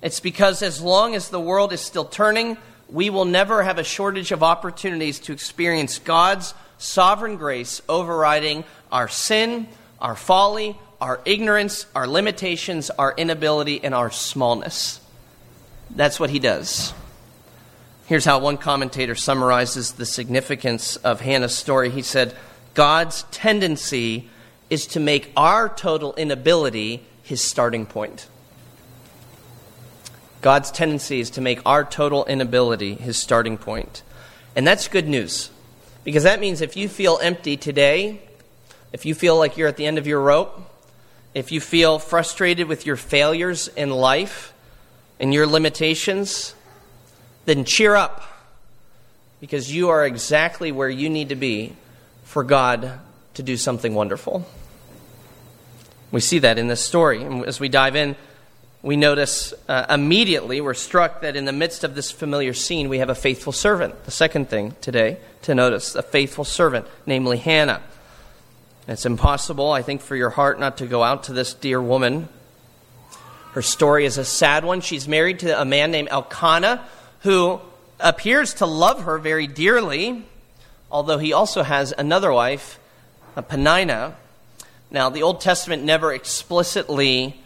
it's 0.00 0.20
because 0.20 0.62
as 0.62 0.80
long 0.80 1.14
as 1.14 1.28
the 1.28 1.40
world 1.40 1.72
is 1.72 1.80
still 1.80 2.04
turning, 2.04 2.56
we 2.88 3.10
will 3.10 3.24
never 3.24 3.62
have 3.62 3.78
a 3.78 3.84
shortage 3.84 4.32
of 4.32 4.42
opportunities 4.42 5.18
to 5.20 5.32
experience 5.32 5.98
God's 5.98 6.54
sovereign 6.82 7.36
grace 7.36 7.80
overriding 7.88 8.64
our 8.90 9.08
sin, 9.08 9.68
our 10.00 10.16
folly, 10.16 10.78
our 11.00 11.20
ignorance, 11.24 11.86
our 11.94 12.06
limitations, 12.06 12.90
our 12.90 13.14
inability, 13.16 13.82
and 13.82 13.94
our 13.94 14.10
smallness. 14.10 15.00
That's 15.90 16.20
what 16.20 16.30
he 16.30 16.38
does. 16.38 16.92
Here's 18.06 18.24
how 18.24 18.40
one 18.40 18.56
commentator 18.56 19.14
summarizes 19.14 19.92
the 19.92 20.06
significance 20.06 20.96
of 20.96 21.20
Hannah's 21.20 21.56
story. 21.56 21.90
He 21.90 22.02
said, 22.02 22.36
God's 22.74 23.24
tendency 23.30 24.28
is 24.70 24.86
to 24.88 25.00
make 25.00 25.32
our 25.36 25.68
total 25.68 26.14
inability 26.14 27.04
his 27.22 27.42
starting 27.42 27.86
point. 27.86 28.28
God's 30.40 30.70
tendency 30.70 31.20
is 31.20 31.30
to 31.30 31.40
make 31.40 31.60
our 31.64 31.84
total 31.84 32.24
inability 32.26 32.94
his 32.94 33.16
starting 33.16 33.56
point. 33.56 34.02
And 34.56 34.66
that's 34.66 34.88
good 34.88 35.08
news. 35.08 35.50
Because 36.04 36.24
that 36.24 36.40
means 36.40 36.60
if 36.60 36.76
you 36.76 36.88
feel 36.88 37.18
empty 37.22 37.56
today, 37.56 38.20
if 38.92 39.06
you 39.06 39.14
feel 39.14 39.38
like 39.38 39.56
you're 39.56 39.68
at 39.68 39.76
the 39.76 39.86
end 39.86 39.98
of 39.98 40.06
your 40.06 40.20
rope, 40.20 40.60
if 41.34 41.52
you 41.52 41.60
feel 41.60 41.98
frustrated 41.98 42.68
with 42.68 42.84
your 42.84 42.96
failures 42.96 43.68
in 43.68 43.90
life 43.90 44.52
and 45.18 45.32
your 45.32 45.46
limitations, 45.46 46.54
then 47.46 47.64
cheer 47.64 47.94
up 47.94 48.22
because 49.40 49.74
you 49.74 49.88
are 49.88 50.04
exactly 50.04 50.70
where 50.72 50.90
you 50.90 51.08
need 51.08 51.30
to 51.30 51.34
be 51.36 51.74
for 52.24 52.44
God 52.44 53.00
to 53.34 53.42
do 53.42 53.56
something 53.56 53.94
wonderful. 53.94 54.46
We 56.10 56.20
see 56.20 56.40
that 56.40 56.58
in 56.58 56.68
this 56.68 56.84
story. 56.84 57.22
And 57.22 57.44
as 57.46 57.58
we 57.58 57.68
dive 57.68 57.96
in, 57.96 58.14
we 58.82 58.96
notice 58.96 59.54
uh, 59.68 59.86
immediately, 59.88 60.60
we're 60.60 60.74
struck 60.74 61.20
that 61.20 61.36
in 61.36 61.44
the 61.44 61.52
midst 61.52 61.84
of 61.84 61.94
this 61.94 62.10
familiar 62.10 62.52
scene, 62.52 62.88
we 62.88 62.98
have 62.98 63.10
a 63.10 63.14
faithful 63.14 63.52
servant. 63.52 64.04
The 64.04 64.10
second 64.10 64.48
thing 64.48 64.74
today 64.80 65.18
to 65.42 65.54
notice 65.54 65.94
a 65.94 66.02
faithful 66.02 66.44
servant, 66.44 66.86
namely 67.06 67.38
Hannah. 67.38 67.80
It's 68.88 69.06
impossible, 69.06 69.70
I 69.70 69.82
think, 69.82 70.00
for 70.00 70.16
your 70.16 70.30
heart 70.30 70.58
not 70.58 70.78
to 70.78 70.86
go 70.86 71.04
out 71.04 71.24
to 71.24 71.32
this 71.32 71.54
dear 71.54 71.80
woman. 71.80 72.28
Her 73.52 73.62
story 73.62 74.04
is 74.04 74.18
a 74.18 74.24
sad 74.24 74.64
one. 74.64 74.80
She's 74.80 75.06
married 75.06 75.40
to 75.40 75.60
a 75.60 75.64
man 75.64 75.92
named 75.92 76.08
Elkanah 76.10 76.84
who 77.20 77.60
appears 78.00 78.54
to 78.54 78.66
love 78.66 79.04
her 79.04 79.18
very 79.18 79.46
dearly, 79.46 80.24
although 80.90 81.18
he 81.18 81.32
also 81.32 81.62
has 81.62 81.94
another 81.96 82.32
wife, 82.32 82.80
Peninnah. 83.46 84.16
Now, 84.90 85.08
the 85.08 85.22
Old 85.22 85.40
Testament 85.40 85.84
never 85.84 86.12
explicitly 86.12 87.41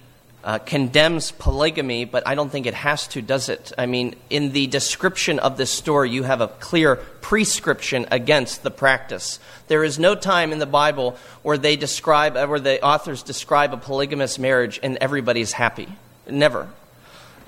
uh, 0.46 0.60
condemns 0.60 1.32
polygamy, 1.32 2.04
but 2.04 2.24
I 2.24 2.36
don't 2.36 2.50
think 2.50 2.66
it 2.66 2.74
has 2.74 3.08
to, 3.08 3.20
does 3.20 3.48
it? 3.48 3.72
I 3.76 3.86
mean, 3.86 4.14
in 4.30 4.52
the 4.52 4.68
description 4.68 5.40
of 5.40 5.56
this 5.56 5.72
story, 5.72 6.10
you 6.10 6.22
have 6.22 6.40
a 6.40 6.46
clear 6.46 6.94
prescription 6.94 8.06
against 8.12 8.62
the 8.62 8.70
practice. 8.70 9.40
There 9.66 9.82
is 9.82 9.98
no 9.98 10.14
time 10.14 10.52
in 10.52 10.60
the 10.60 10.64
Bible 10.64 11.16
where 11.42 11.58
they 11.58 11.74
describe, 11.74 12.36
uh, 12.36 12.46
where 12.46 12.60
the 12.60 12.80
authors 12.80 13.24
describe 13.24 13.74
a 13.74 13.76
polygamous 13.76 14.38
marriage 14.38 14.78
and 14.84 14.96
everybody's 15.00 15.50
happy. 15.50 15.88
Never. 16.30 16.70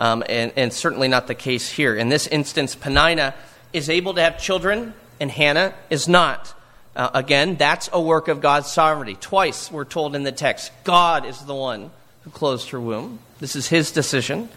Um, 0.01 0.25
and, 0.29 0.53
and 0.57 0.73
certainly 0.73 1.07
not 1.07 1.29
the 1.29 1.37
case 1.37 1.71
here. 1.71 1.95
In 1.95 2.09
this 2.09 2.27
instance, 2.27 2.75
Peninnah 2.75 3.33
is 3.73 3.89
able 3.89 4.15
to 4.15 4.23
have 4.23 4.41
children, 4.41 4.93
and 5.21 5.31
Hannah 5.31 5.73
is 5.89 6.09
not. 6.09 6.53
Uh, 6.97 7.11
again, 7.15 7.55
that's 7.55 7.89
a 7.93 8.01
work 8.01 8.27
of 8.27 8.41
God's 8.41 8.73
sovereignty. 8.73 9.15
Twice 9.15 9.71
we're 9.71 9.85
told 9.85 10.17
in 10.17 10.25
the 10.25 10.33
text, 10.33 10.73
God 10.83 11.25
is 11.25 11.39
the 11.39 11.55
one 11.55 11.93
who 12.29 12.39
closed 12.39 12.71
her 12.71 12.81
womb. 12.81 13.19
This 13.41 13.57
is 13.57 13.69
his 13.69 13.91
decision. 13.91 14.51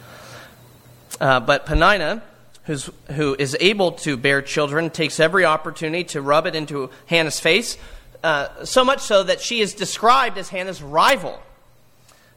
Uh, 1.21 1.39
but 1.39 1.65
Peninnah, 1.65 2.21
who's, 2.65 2.89
who 3.11 3.35
is 3.37 3.55
able 3.59 3.93
to 3.93 4.17
bear 4.17 4.41
children, 4.41 4.89
takes 4.89 5.19
every 5.19 5.45
opportunity 5.45 6.03
to 6.05 6.21
rub 6.21 6.47
it 6.47 6.55
into 6.55 6.89
Hannah's 7.05 7.39
face 7.39 7.77
uh, 8.23 8.65
so 8.65 8.83
much 8.83 8.99
so 8.99 9.23
that 9.23 9.39
she 9.39 9.61
is 9.61 9.73
described 9.73 10.37
as 10.37 10.49
Hannah's 10.49 10.83
rival. 10.83 11.41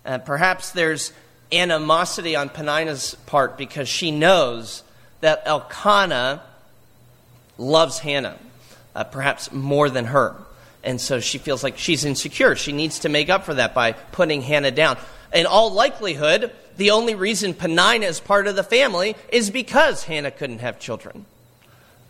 Uh, 0.06 0.18
perhaps 0.18 0.70
there's 0.70 1.12
animosity 1.50 2.36
on 2.36 2.48
Peninnah's 2.48 3.14
part 3.26 3.58
because 3.58 3.88
she 3.88 4.10
knows 4.10 4.82
that 5.20 5.42
Elkanah 5.46 6.42
loves 7.58 7.98
Hannah, 7.98 8.38
uh, 8.94 9.04
perhaps 9.04 9.50
more 9.52 9.90
than 9.90 10.06
her. 10.06 10.36
And 10.84 11.00
so 11.00 11.18
she 11.18 11.38
feels 11.38 11.64
like 11.64 11.78
she's 11.78 12.04
insecure. 12.04 12.54
She 12.56 12.72
needs 12.72 13.00
to 13.00 13.08
make 13.08 13.30
up 13.30 13.44
for 13.44 13.54
that 13.54 13.74
by 13.74 13.92
putting 13.92 14.42
Hannah 14.42 14.70
down. 14.70 14.98
In 15.34 15.46
all 15.46 15.72
likelihood, 15.72 16.52
the 16.76 16.92
only 16.92 17.14
reason 17.14 17.54
Peninnah 17.54 18.06
is 18.06 18.20
part 18.20 18.46
of 18.46 18.56
the 18.56 18.62
family 18.62 19.16
is 19.28 19.50
because 19.50 20.04
Hannah 20.04 20.30
couldn't 20.30 20.60
have 20.60 20.78
children. 20.78 21.26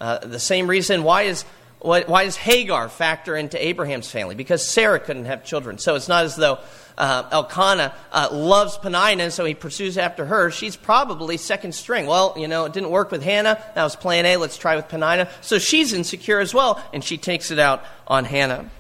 Uh, 0.01 0.19
the 0.19 0.39
same 0.39 0.69
reason 0.69 1.03
why 1.03 1.23
is 1.23 1.45
why, 1.85 2.25
does 2.25 2.37
Hagar 2.37 2.89
factor 2.89 3.37
into 3.37 3.63
Abraham's 3.63 4.11
family? 4.11 4.35
Because 4.35 4.67
Sarah 4.67 4.99
couldn't 4.99 5.27
have 5.27 5.45
children. 5.45 5.77
So 5.77 5.97
it's 5.97 6.09
not 6.09 6.25
as 6.25 6.35
though 6.35 6.59
uh, 6.97 7.29
Elkanah 7.31 7.95
uh, 8.11 8.29
loves 8.33 8.79
Peninnah, 8.79 9.31
so 9.31 9.45
he 9.45 9.53
pursues 9.53 9.99
after 9.99 10.25
her. 10.25 10.51
She's 10.51 10.77
probably 10.77 11.37
second 11.37 11.75
string. 11.75 12.07
Well, 12.07 12.35
you 12.39 12.49
know, 12.49 12.65
it 12.65 12.73
didn't 12.73 12.89
work 12.89 13.11
with 13.11 13.23
Hannah. 13.23 13.63
That 13.75 13.85
was 13.85 13.97
plan 13.97 14.25
A. 14.25 14.39
Let's 14.39 14.57
try 14.57 14.77
with 14.77 14.89
Peninnah. 14.89 15.29
So 15.43 15.59
she's 15.59 15.93
insecure 15.93 16.41
as 16.41 16.55
well, 16.55 16.83
and 16.95 17.05
she 17.05 17.19
takes 17.19 17.51
it 17.51 17.59
out 17.59 17.85
on 18.07 18.25
Hannah. 18.25 18.71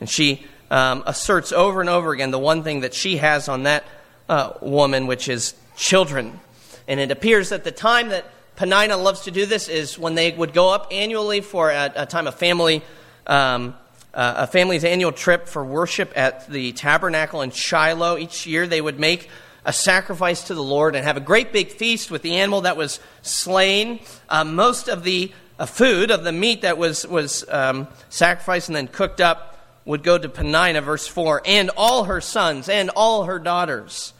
And 0.00 0.08
she 0.08 0.46
um, 0.70 1.02
asserts 1.06 1.52
over 1.52 1.80
and 1.80 1.90
over 1.90 2.12
again 2.12 2.30
the 2.30 2.38
one 2.38 2.62
thing 2.62 2.80
that 2.80 2.94
she 2.94 3.18
has 3.18 3.48
on 3.48 3.64
that 3.64 3.84
uh, 4.28 4.52
woman, 4.60 5.06
which 5.06 5.28
is 5.28 5.54
children. 5.76 6.40
And 6.86 7.00
it 7.00 7.10
appears 7.10 7.50
that 7.50 7.64
the 7.64 7.72
time 7.72 8.10
that 8.10 8.24
Peninnah 8.56 8.96
loves 8.96 9.22
to 9.22 9.30
do 9.30 9.46
this 9.46 9.68
is 9.68 9.98
when 9.98 10.14
they 10.14 10.30
would 10.32 10.52
go 10.52 10.70
up 10.70 10.88
annually 10.90 11.40
for 11.40 11.70
a, 11.70 11.92
a 11.96 12.06
time 12.06 12.26
of 12.26 12.34
family, 12.36 12.82
um, 13.26 13.74
uh, 14.12 14.34
a 14.38 14.46
family's 14.46 14.84
annual 14.84 15.12
trip 15.12 15.48
for 15.48 15.64
worship 15.64 16.12
at 16.14 16.48
the 16.48 16.72
tabernacle 16.72 17.42
in 17.42 17.50
Shiloh. 17.50 18.16
Each 18.16 18.46
year 18.46 18.66
they 18.66 18.80
would 18.80 19.00
make 19.00 19.28
a 19.64 19.72
sacrifice 19.72 20.44
to 20.44 20.54
the 20.54 20.62
Lord 20.62 20.94
and 20.94 21.04
have 21.04 21.16
a 21.16 21.20
great 21.20 21.52
big 21.52 21.70
feast 21.70 22.10
with 22.10 22.22
the 22.22 22.36
animal 22.36 22.62
that 22.62 22.76
was 22.76 23.00
slain. 23.22 24.00
Uh, 24.28 24.44
most 24.44 24.88
of 24.88 25.04
the 25.04 25.32
uh, 25.58 25.66
food, 25.66 26.10
of 26.10 26.22
the 26.22 26.32
meat 26.32 26.62
that 26.62 26.78
was, 26.78 27.06
was 27.06 27.44
um, 27.48 27.88
sacrificed 28.08 28.68
and 28.68 28.76
then 28.76 28.88
cooked 28.88 29.20
up, 29.20 29.53
would 29.84 30.02
go 30.02 30.16
to 30.16 30.28
Peninnah, 30.28 30.80
verse 30.80 31.06
4, 31.06 31.42
and 31.44 31.70
all 31.76 32.04
her 32.04 32.20
sons 32.20 32.68
and 32.68 32.90
all 32.90 33.24
her 33.24 33.38
daughters. 33.38 34.12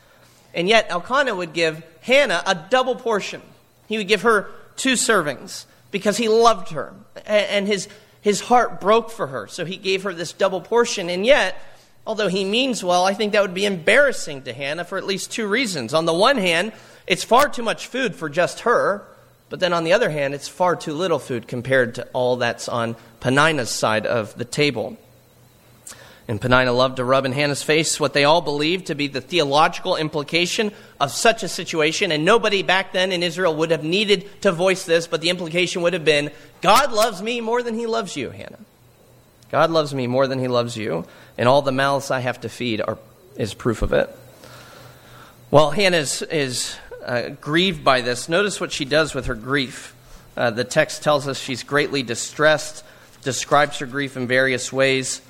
And 0.53 0.69
yet 0.69 0.87
Elkanah 0.89 1.35
would 1.35 1.53
give 1.53 1.83
Hannah 2.03 2.43
a 2.47 2.55
double 2.55 2.97
portion. 2.97 3.43
He 3.87 3.99
would 3.99 4.09
give 4.09 4.23
her 4.23 4.51
two 4.77 4.93
servings 4.93 5.65
because 5.91 6.17
he 6.17 6.29
loved 6.29 6.71
her 6.71 6.95
and 7.27 7.67
his, 7.67 7.89
his 8.21 8.41
heart 8.41 8.81
broke 8.81 9.11
for 9.11 9.27
her. 9.27 9.47
So 9.47 9.65
he 9.65 9.77
gave 9.77 10.03
her 10.05 10.13
this 10.13 10.33
double 10.33 10.61
portion. 10.61 11.09
And 11.09 11.25
yet, 11.25 11.61
although 12.07 12.29
he 12.29 12.45
means 12.45 12.85
well, 12.85 13.05
I 13.05 13.15
think 13.15 13.33
that 13.33 13.43
would 13.43 13.55
be 13.55 13.67
embarrassing 13.67 14.43
to 14.43 14.53
Hannah 14.53 14.85
for 14.85 14.99
at 14.99 15.05
least 15.05 15.33
two 15.33 15.47
reasons. 15.47 15.95
On 15.95 16.05
the 16.05 16.15
one 16.15 16.37
hand, 16.37 16.73
it's 17.07 17.25
far 17.25 17.49
too 17.49 17.63
much 17.63 17.87
food 17.87 18.15
for 18.15 18.29
just 18.29 18.61
her. 18.61 19.05
But 19.51 19.61
then 19.61 19.73
on 19.73 19.85
the 19.85 19.93
other 19.93 20.11
hand, 20.11 20.35
it's 20.35 20.49
far 20.49 20.75
too 20.75 20.95
little 20.95 21.19
food 21.19 21.47
compared 21.47 21.97
to 21.97 22.09
all 22.13 22.37
that's 22.37 22.69
on 22.69 22.97
Peninnah's 23.21 23.71
side 23.71 24.07
of 24.07 24.37
the 24.37 24.45
table. 24.45 24.97
And 26.27 26.41
Peninnah 26.41 26.73
loved 26.73 26.97
to 26.97 27.05
rub 27.05 27.27
in 27.27 27.33
Hannah's 27.33 27.63
face 27.63 28.01
what 28.01 28.15
they 28.15 28.25
all 28.25 28.41
believed 28.41 28.87
to 28.87 28.95
be 28.95 29.09
the 29.09 29.21
theological 29.21 29.97
implication 29.97 30.73
of 30.99 31.11
such 31.11 31.43
a 31.43 31.49
situation. 31.49 32.11
And 32.13 32.25
nobody 32.25 32.63
back 32.63 32.93
then 32.93 33.13
in 33.13 33.23
Israel 33.23 33.55
would 33.57 33.71
have 33.71 33.85
needed 33.85 34.41
to 34.43 34.51
voice 34.51 34.85
this, 34.85 35.07
but 35.07 35.21
the 35.21 35.29
implication 35.29 35.83
would 35.83 35.93
have 35.93 36.05
been 36.05 36.31
God 36.63 36.93
loves 36.93 37.21
me 37.23 37.43
more 37.43 37.63
than 37.63 37.79
he 37.79 37.87
loves 37.87 38.17
you, 38.17 38.31
Hannah. 38.31 38.59
God 39.51 39.71
loves 39.71 39.95
me 39.95 40.07
more 40.07 40.27
than 40.27 40.39
he 40.39 40.49
loves 40.49 40.77
you, 40.77 41.05
and 41.37 41.47
all 41.47 41.61
the 41.61 41.73
mouths 41.73 42.11
I 42.11 42.21
have 42.21 42.41
to 42.41 42.49
feed 42.49 42.81
are, 42.81 42.99
is 43.37 43.53
proof 43.53 43.83
of 43.83 43.93
it. 43.93 44.09
Well, 45.51 45.71
Hannah 45.71 45.99
is, 45.99 46.23
is 46.23 46.75
uh, 47.05 47.29
grieved 47.29 47.85
by 47.85 48.01
this. 48.01 48.31
Notice 48.31 48.61
what 48.61 48.73
she 48.73 48.87
does 48.87 49.15
with 49.15 49.27
her 49.27 49.35
grief. 49.35 49.95
Uh, 50.39 50.51
the 50.51 50.65
text 50.65 51.03
tells 51.03 51.29
us 51.29 51.39
she's 51.39 51.63
greatly 51.63 52.03
distressed, 52.03 52.83
describes 53.23 53.79
her 53.79 53.87
grief 53.87 54.17
in 54.17 54.27
various 54.27 54.73
ways 54.73 55.21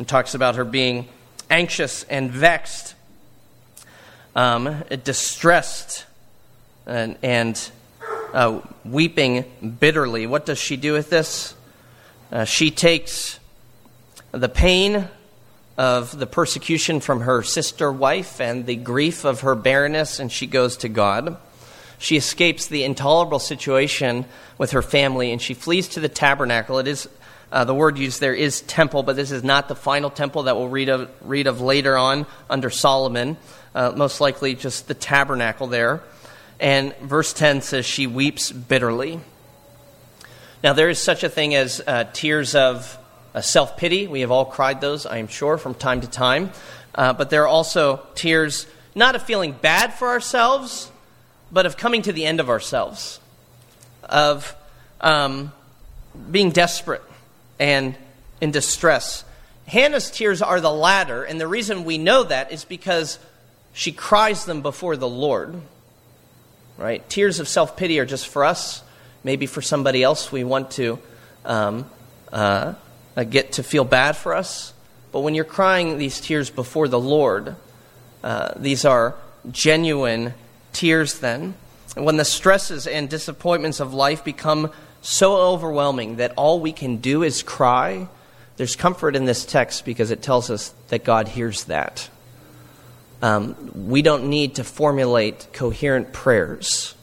and 0.00 0.08
talks 0.08 0.34
about 0.34 0.56
her 0.56 0.64
being 0.64 1.06
anxious 1.50 2.04
and 2.04 2.30
vexed, 2.30 2.94
um, 4.34 4.82
distressed, 5.04 6.06
and, 6.86 7.18
and 7.22 7.70
uh, 8.32 8.62
weeping 8.82 9.44
bitterly. 9.78 10.26
What 10.26 10.46
does 10.46 10.56
she 10.56 10.78
do 10.78 10.94
with 10.94 11.10
this? 11.10 11.54
Uh, 12.32 12.44
she 12.44 12.70
takes 12.70 13.38
the 14.32 14.48
pain 14.48 15.06
of 15.76 16.18
the 16.18 16.26
persecution 16.26 17.00
from 17.00 17.20
her 17.20 17.42
sister 17.42 17.92
wife 17.92 18.40
and 18.40 18.64
the 18.64 18.76
grief 18.76 19.26
of 19.26 19.42
her 19.42 19.54
barrenness, 19.54 20.18
and 20.18 20.32
she 20.32 20.46
goes 20.46 20.78
to 20.78 20.88
God. 20.88 21.36
She 21.98 22.16
escapes 22.16 22.68
the 22.68 22.84
intolerable 22.84 23.38
situation 23.38 24.24
with 24.56 24.70
her 24.70 24.80
family 24.80 25.30
and 25.30 25.42
she 25.42 25.52
flees 25.52 25.88
to 25.88 26.00
the 26.00 26.08
tabernacle. 26.08 26.78
It 26.78 26.88
is 26.88 27.06
uh, 27.52 27.64
the 27.64 27.74
word 27.74 27.98
used 27.98 28.20
there 28.20 28.34
is 28.34 28.60
temple, 28.62 29.02
but 29.02 29.16
this 29.16 29.32
is 29.32 29.42
not 29.42 29.68
the 29.68 29.74
final 29.74 30.08
temple 30.08 30.44
that 30.44 30.56
we'll 30.56 30.68
read 30.68 30.88
of, 30.88 31.10
read 31.22 31.46
of 31.48 31.60
later 31.60 31.96
on 31.96 32.26
under 32.48 32.70
Solomon. 32.70 33.36
Uh, 33.74 33.92
most 33.94 34.20
likely 34.20 34.54
just 34.54 34.88
the 34.88 34.94
tabernacle 34.94 35.66
there. 35.66 36.02
And 36.60 36.94
verse 36.98 37.32
10 37.32 37.62
says, 37.62 37.86
She 37.86 38.06
weeps 38.06 38.52
bitterly. 38.52 39.20
Now, 40.62 40.74
there 40.74 40.90
is 40.90 41.00
such 41.00 41.24
a 41.24 41.28
thing 41.28 41.54
as 41.54 41.80
uh, 41.84 42.04
tears 42.12 42.54
of 42.54 42.98
uh, 43.34 43.40
self 43.40 43.76
pity. 43.76 44.06
We 44.06 44.20
have 44.20 44.30
all 44.30 44.44
cried 44.44 44.80
those, 44.80 45.06
I 45.06 45.18
am 45.18 45.26
sure, 45.26 45.58
from 45.58 45.74
time 45.74 46.02
to 46.02 46.08
time. 46.08 46.52
Uh, 46.94 47.12
but 47.12 47.30
there 47.30 47.42
are 47.42 47.48
also 47.48 48.06
tears 48.14 48.66
not 48.94 49.14
of 49.14 49.22
feeling 49.22 49.52
bad 49.52 49.94
for 49.94 50.08
ourselves, 50.08 50.90
but 51.50 51.66
of 51.66 51.76
coming 51.76 52.02
to 52.02 52.12
the 52.12 52.26
end 52.26 52.40
of 52.40 52.48
ourselves, 52.48 53.20
of 54.04 54.54
um, 55.00 55.52
being 56.30 56.50
desperate 56.50 57.02
and 57.60 57.94
in 58.40 58.50
distress. 58.50 59.22
Hannah's 59.66 60.10
tears 60.10 60.42
are 60.42 60.60
the 60.60 60.72
latter, 60.72 61.22
and 61.22 61.40
the 61.40 61.46
reason 61.46 61.84
we 61.84 61.98
know 61.98 62.24
that 62.24 62.50
is 62.50 62.64
because 62.64 63.20
she 63.72 63.92
cries 63.92 64.46
them 64.46 64.62
before 64.62 64.96
the 64.96 65.08
Lord. 65.08 65.60
Right? 66.76 67.08
Tears 67.08 67.38
of 67.38 67.46
self 67.46 67.76
pity 67.76 68.00
are 68.00 68.06
just 68.06 68.26
for 68.26 68.44
us, 68.44 68.82
maybe 69.22 69.46
for 69.46 69.62
somebody 69.62 70.02
else 70.02 70.32
we 70.32 70.42
want 70.42 70.72
to 70.72 70.98
um, 71.44 71.88
uh, 72.32 72.74
uh, 73.16 73.24
get 73.24 73.52
to 73.52 73.62
feel 73.62 73.84
bad 73.84 74.16
for 74.16 74.34
us. 74.34 74.72
But 75.12 75.20
when 75.20 75.34
you're 75.34 75.44
crying 75.44 75.98
these 75.98 76.20
tears 76.20 76.50
before 76.50 76.88
the 76.88 76.98
Lord, 76.98 77.54
uh, 78.24 78.52
these 78.56 78.84
are 78.84 79.14
genuine 79.50 80.34
tears 80.72 81.18
then. 81.18 81.54
And 81.96 82.04
when 82.04 82.16
the 82.16 82.24
stresses 82.24 82.86
and 82.86 83.10
disappointments 83.10 83.80
of 83.80 83.92
life 83.92 84.24
become 84.24 84.72
so 85.02 85.36
overwhelming 85.36 86.16
that 86.16 86.32
all 86.36 86.60
we 86.60 86.72
can 86.72 86.98
do 86.98 87.22
is 87.22 87.42
cry, 87.42 88.08
there's 88.56 88.76
comfort 88.76 89.16
in 89.16 89.24
this 89.24 89.44
text 89.44 89.84
because 89.84 90.10
it 90.10 90.22
tells 90.22 90.50
us 90.50 90.74
that 90.88 91.04
God 91.04 91.28
hears 91.28 91.64
that. 91.64 92.08
Um, 93.22 93.88
we 93.88 94.02
don't 94.02 94.28
need 94.28 94.56
to 94.56 94.64
formulate 94.64 95.48
coherent 95.52 96.12
prayers. 96.12 96.94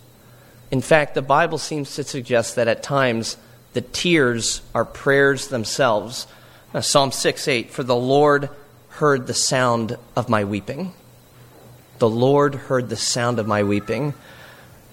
In 0.72 0.82
fact, 0.82 1.16
the 1.16 1.22
Bible 1.22 1.58
seems 1.58 1.96
to 1.96 2.04
suggest 2.04 2.56
that 2.56 2.68
at 2.68 2.84
times 2.84 3.38
the 3.74 3.82
tears 3.82 4.62
are 4.74 4.86
prayers 4.86 5.48
themselves. 5.48 6.28
Uh, 6.74 6.82
Psalm 6.82 7.12
6 7.12 7.48
8, 7.48 7.72
for 7.72 7.84
the 7.84 7.96
Lord 7.96 8.50
heard 8.90 9.28
the 9.28 9.34
sound 9.34 9.98
of 10.16 10.30
my 10.30 10.44
weeping. 10.44 10.94
The 12.00 12.10
Lord 12.10 12.56
heard 12.56 12.90
the 12.90 12.98
sound 12.98 13.40
of 13.40 13.48
my 13.48 13.64
weeping. 13.64 14.14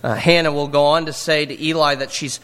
Uh, 0.02 0.14
Hannah 0.14 0.52
will 0.52 0.68
go 0.68 0.84
on 0.86 1.06
to 1.06 1.12
say 1.12 1.46
to 1.46 1.62
Eli 1.62 1.94
that 1.96 2.12
she's 2.12 2.40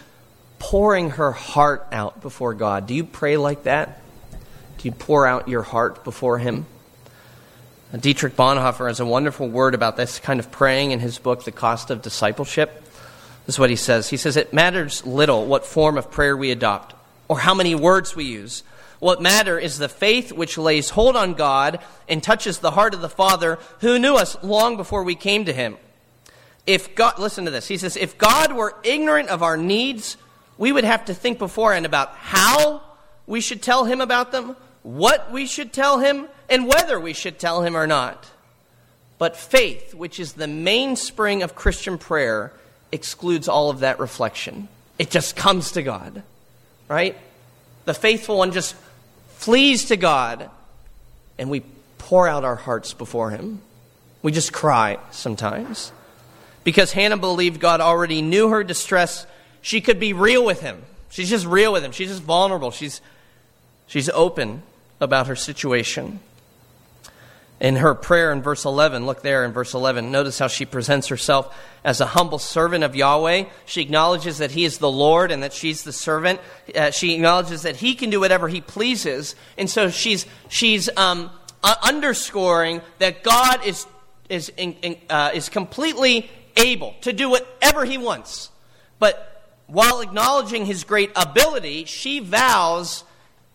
pouring 0.60 1.10
her 1.10 1.32
heart 1.32 1.88
out 1.90 2.20
before 2.20 2.54
God. 2.54 2.86
Do 2.86 2.94
you 2.94 3.02
pray 3.02 3.36
like 3.36 3.64
that? 3.64 4.00
Do 4.78 4.88
you 4.88 4.92
pour 4.92 5.26
out 5.26 5.48
your 5.48 5.62
heart 5.62 6.04
before 6.04 6.38
Him? 6.38 6.66
Dietrich 7.98 8.36
Bonhoeffer 8.36 8.86
has 8.86 9.00
a 9.00 9.06
wonderful 9.06 9.48
word 9.48 9.74
about 9.74 9.96
this 9.96 10.20
kind 10.20 10.38
of 10.38 10.52
praying 10.52 10.92
in 10.92 11.00
his 11.00 11.18
book, 11.18 11.42
The 11.42 11.50
Cost 11.50 11.90
of 11.90 12.02
Discipleship. 12.02 12.84
This 13.46 13.56
is 13.56 13.58
what 13.58 13.68
he 13.70 13.74
says. 13.74 14.08
He 14.08 14.16
says, 14.16 14.36
It 14.36 14.52
matters 14.52 15.04
little 15.04 15.44
what 15.46 15.66
form 15.66 15.98
of 15.98 16.08
prayer 16.08 16.36
we 16.36 16.52
adopt 16.52 16.94
or 17.26 17.40
how 17.40 17.52
many 17.52 17.74
words 17.74 18.14
we 18.14 18.26
use. 18.26 18.62
What 19.00 19.20
matter 19.20 19.58
is 19.58 19.78
the 19.78 19.88
faith 19.88 20.30
which 20.30 20.56
lays 20.56 20.90
hold 20.90 21.16
on 21.16 21.34
God 21.34 21.80
and 22.08 22.22
touches 22.22 22.58
the 22.58 22.70
heart 22.70 22.94
of 22.94 23.00
the 23.00 23.08
Father 23.08 23.58
who 23.80 23.98
knew 23.98 24.14
us 24.14 24.40
long 24.44 24.76
before 24.76 25.02
we 25.02 25.16
came 25.16 25.46
to 25.46 25.52
Him. 25.52 25.76
If 26.66 26.94
God, 26.94 27.18
listen 27.18 27.46
to 27.46 27.50
this. 27.50 27.66
He 27.66 27.78
says, 27.78 27.96
If 27.96 28.18
God 28.18 28.52
were 28.52 28.76
ignorant 28.84 29.30
of 29.30 29.42
our 29.42 29.56
needs, 29.56 30.16
we 30.60 30.70
would 30.70 30.84
have 30.84 31.06
to 31.06 31.14
think 31.14 31.38
beforehand 31.38 31.86
about 31.86 32.14
how 32.16 32.82
we 33.26 33.40
should 33.40 33.62
tell 33.62 33.86
him 33.86 34.02
about 34.02 34.30
them, 34.30 34.54
what 34.82 35.32
we 35.32 35.46
should 35.46 35.72
tell 35.72 36.00
him, 36.00 36.28
and 36.50 36.68
whether 36.68 37.00
we 37.00 37.14
should 37.14 37.38
tell 37.38 37.62
him 37.62 37.74
or 37.74 37.86
not. 37.86 38.30
But 39.16 39.38
faith, 39.38 39.94
which 39.94 40.20
is 40.20 40.34
the 40.34 40.46
mainspring 40.46 41.42
of 41.42 41.54
Christian 41.54 41.96
prayer, 41.96 42.52
excludes 42.92 43.48
all 43.48 43.70
of 43.70 43.80
that 43.80 43.98
reflection. 43.98 44.68
It 44.98 45.10
just 45.10 45.34
comes 45.34 45.72
to 45.72 45.82
God, 45.82 46.22
right? 46.88 47.16
The 47.86 47.94
faithful 47.94 48.36
one 48.36 48.52
just 48.52 48.76
flees 49.38 49.86
to 49.86 49.96
God, 49.96 50.50
and 51.38 51.48
we 51.48 51.62
pour 51.96 52.28
out 52.28 52.44
our 52.44 52.56
hearts 52.56 52.92
before 52.92 53.30
Him. 53.30 53.62
We 54.20 54.30
just 54.30 54.52
cry 54.52 54.98
sometimes. 55.10 55.90
Because 56.64 56.92
Hannah 56.92 57.16
believed 57.16 57.60
God 57.60 57.80
already 57.80 58.20
knew 58.20 58.50
her 58.50 58.62
distress, 58.62 59.26
she 59.62 59.80
could 59.80 60.00
be 60.00 60.12
real 60.12 60.44
with 60.44 60.60
Him. 60.60 60.82
She's 61.10 61.30
just 61.30 61.46
real 61.46 61.72
with 61.72 61.84
Him. 61.84 61.92
She's 61.92 62.08
just 62.08 62.22
vulnerable. 62.22 62.70
She's, 62.70 63.00
she's 63.86 64.08
open 64.10 64.62
about 65.00 65.26
her 65.26 65.36
situation 65.36 66.20
in 67.60 67.76
her 67.76 67.94
prayer 67.94 68.32
in 68.32 68.42
verse 68.42 68.64
11. 68.64 69.04
Look 69.04 69.22
there 69.22 69.44
in 69.44 69.52
verse 69.52 69.74
11. 69.74 70.10
Notice 70.10 70.38
how 70.38 70.48
she 70.48 70.64
presents 70.64 71.08
herself 71.08 71.54
as 71.84 72.00
a 72.00 72.06
humble 72.06 72.38
servant 72.38 72.84
of 72.84 72.96
Yahweh. 72.96 73.44
She 73.66 73.82
acknowledges 73.82 74.38
that 74.38 74.50
He 74.50 74.64
is 74.64 74.78
the 74.78 74.90
Lord 74.90 75.30
and 75.30 75.42
that 75.42 75.52
she's 75.52 75.84
the 75.84 75.92
servant. 75.92 76.40
Uh, 76.74 76.90
she 76.90 77.14
acknowledges 77.14 77.62
that 77.62 77.76
He 77.76 77.94
can 77.94 78.10
do 78.10 78.20
whatever 78.20 78.48
He 78.48 78.60
pleases. 78.60 79.36
And 79.58 79.68
so 79.68 79.90
she's, 79.90 80.26
she's 80.48 80.88
um, 80.96 81.30
uh, 81.62 81.74
underscoring 81.82 82.80
that 82.98 83.22
God 83.22 83.66
is, 83.66 83.86
is, 84.30 84.50
in, 84.56 84.72
in, 84.82 84.96
uh, 85.10 85.30
is 85.34 85.50
completely 85.50 86.30
able 86.56 86.94
to 87.02 87.12
do 87.12 87.28
whatever 87.28 87.84
He 87.84 87.98
wants. 87.98 88.50
But 88.98 89.29
while 89.70 90.00
acknowledging 90.00 90.66
His 90.66 90.84
great 90.84 91.10
ability, 91.16 91.84
she 91.84 92.20
vows, 92.20 93.04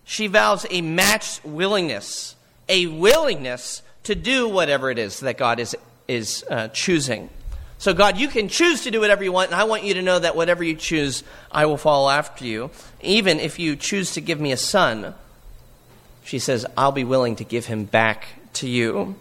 she 0.04 0.28
vows 0.28 0.66
a 0.70 0.82
matched 0.82 1.44
willingness, 1.46 2.36
a 2.70 2.88
willingness 2.88 3.82
to 4.04 4.16
do 4.16 4.48
whatever 4.48 4.90
it 4.90 4.98
is 4.98 5.20
that 5.22 5.38
God 5.38 5.60
is, 5.60 5.76
is 6.08 6.46
uh, 6.50 6.70
choosing. 6.70 7.30
So, 7.78 7.94
God, 7.94 8.18
you 8.18 8.30
can 8.30 8.48
choose 8.48 8.84
to 8.84 8.92
do 8.92 9.02
whatever 9.02 9.24
you 9.24 9.32
want, 9.32 9.52
and 9.52 9.60
I 9.60 9.66
want 9.66 9.84
you 9.84 9.96
to 9.96 10.02
know 10.02 10.18
that 10.18 10.36
whatever 10.36 10.64
you 10.64 10.76
choose, 10.76 11.24
I 11.52 11.66
will 11.66 11.78
follow 11.78 12.10
after 12.10 12.46
you. 12.46 12.72
Even 13.02 13.40
if 13.40 13.60
you 13.60 13.76
choose 13.76 14.14
to 14.14 14.22
give 14.22 14.40
me 14.40 14.52
a 14.52 14.58
son, 14.58 15.14
she 16.24 16.40
says, 16.40 16.66
I'll 16.78 16.92
be 16.92 17.04
willing 17.04 17.36
to 17.38 17.44
give 17.44 17.66
him 17.66 17.86
back 17.86 18.28
to 18.54 18.70
you. 18.70 19.16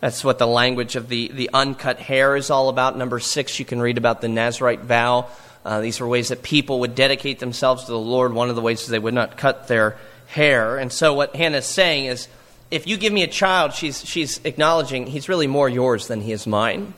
That's 0.00 0.24
what 0.24 0.38
the 0.38 0.46
language 0.46 0.96
of 0.96 1.08
the, 1.08 1.28
the 1.28 1.50
uncut 1.54 1.98
hair 1.98 2.36
is 2.36 2.50
all 2.50 2.68
about. 2.68 2.96
Number 2.96 3.20
six, 3.20 3.58
you 3.58 3.64
can 3.64 3.80
read 3.80 3.98
about 3.98 4.20
the 4.20 4.28
Nazarite 4.28 4.80
vow. 4.80 5.28
Uh, 5.64 5.80
these 5.80 5.98
were 6.00 6.06
ways 6.06 6.28
that 6.28 6.42
people 6.42 6.80
would 6.80 6.94
dedicate 6.94 7.38
themselves 7.38 7.84
to 7.84 7.92
the 7.92 7.98
Lord. 7.98 8.34
One 8.34 8.50
of 8.50 8.56
the 8.56 8.62
ways 8.62 8.82
is 8.82 8.88
they 8.88 8.98
would 8.98 9.14
not 9.14 9.36
cut 9.38 9.66
their 9.66 9.96
hair. 10.26 10.76
And 10.76 10.92
so, 10.92 11.14
what 11.14 11.34
Hannah 11.34 11.58
is 11.58 11.66
saying 11.66 12.06
is, 12.06 12.28
if 12.70 12.86
you 12.86 12.96
give 12.96 13.12
me 13.12 13.22
a 13.22 13.28
child, 13.28 13.72
she's, 13.72 14.04
she's 14.04 14.40
acknowledging 14.44 15.06
he's 15.06 15.28
really 15.28 15.46
more 15.46 15.68
yours 15.68 16.06
than 16.06 16.20
he 16.20 16.32
is 16.32 16.46
mine. 16.46 16.94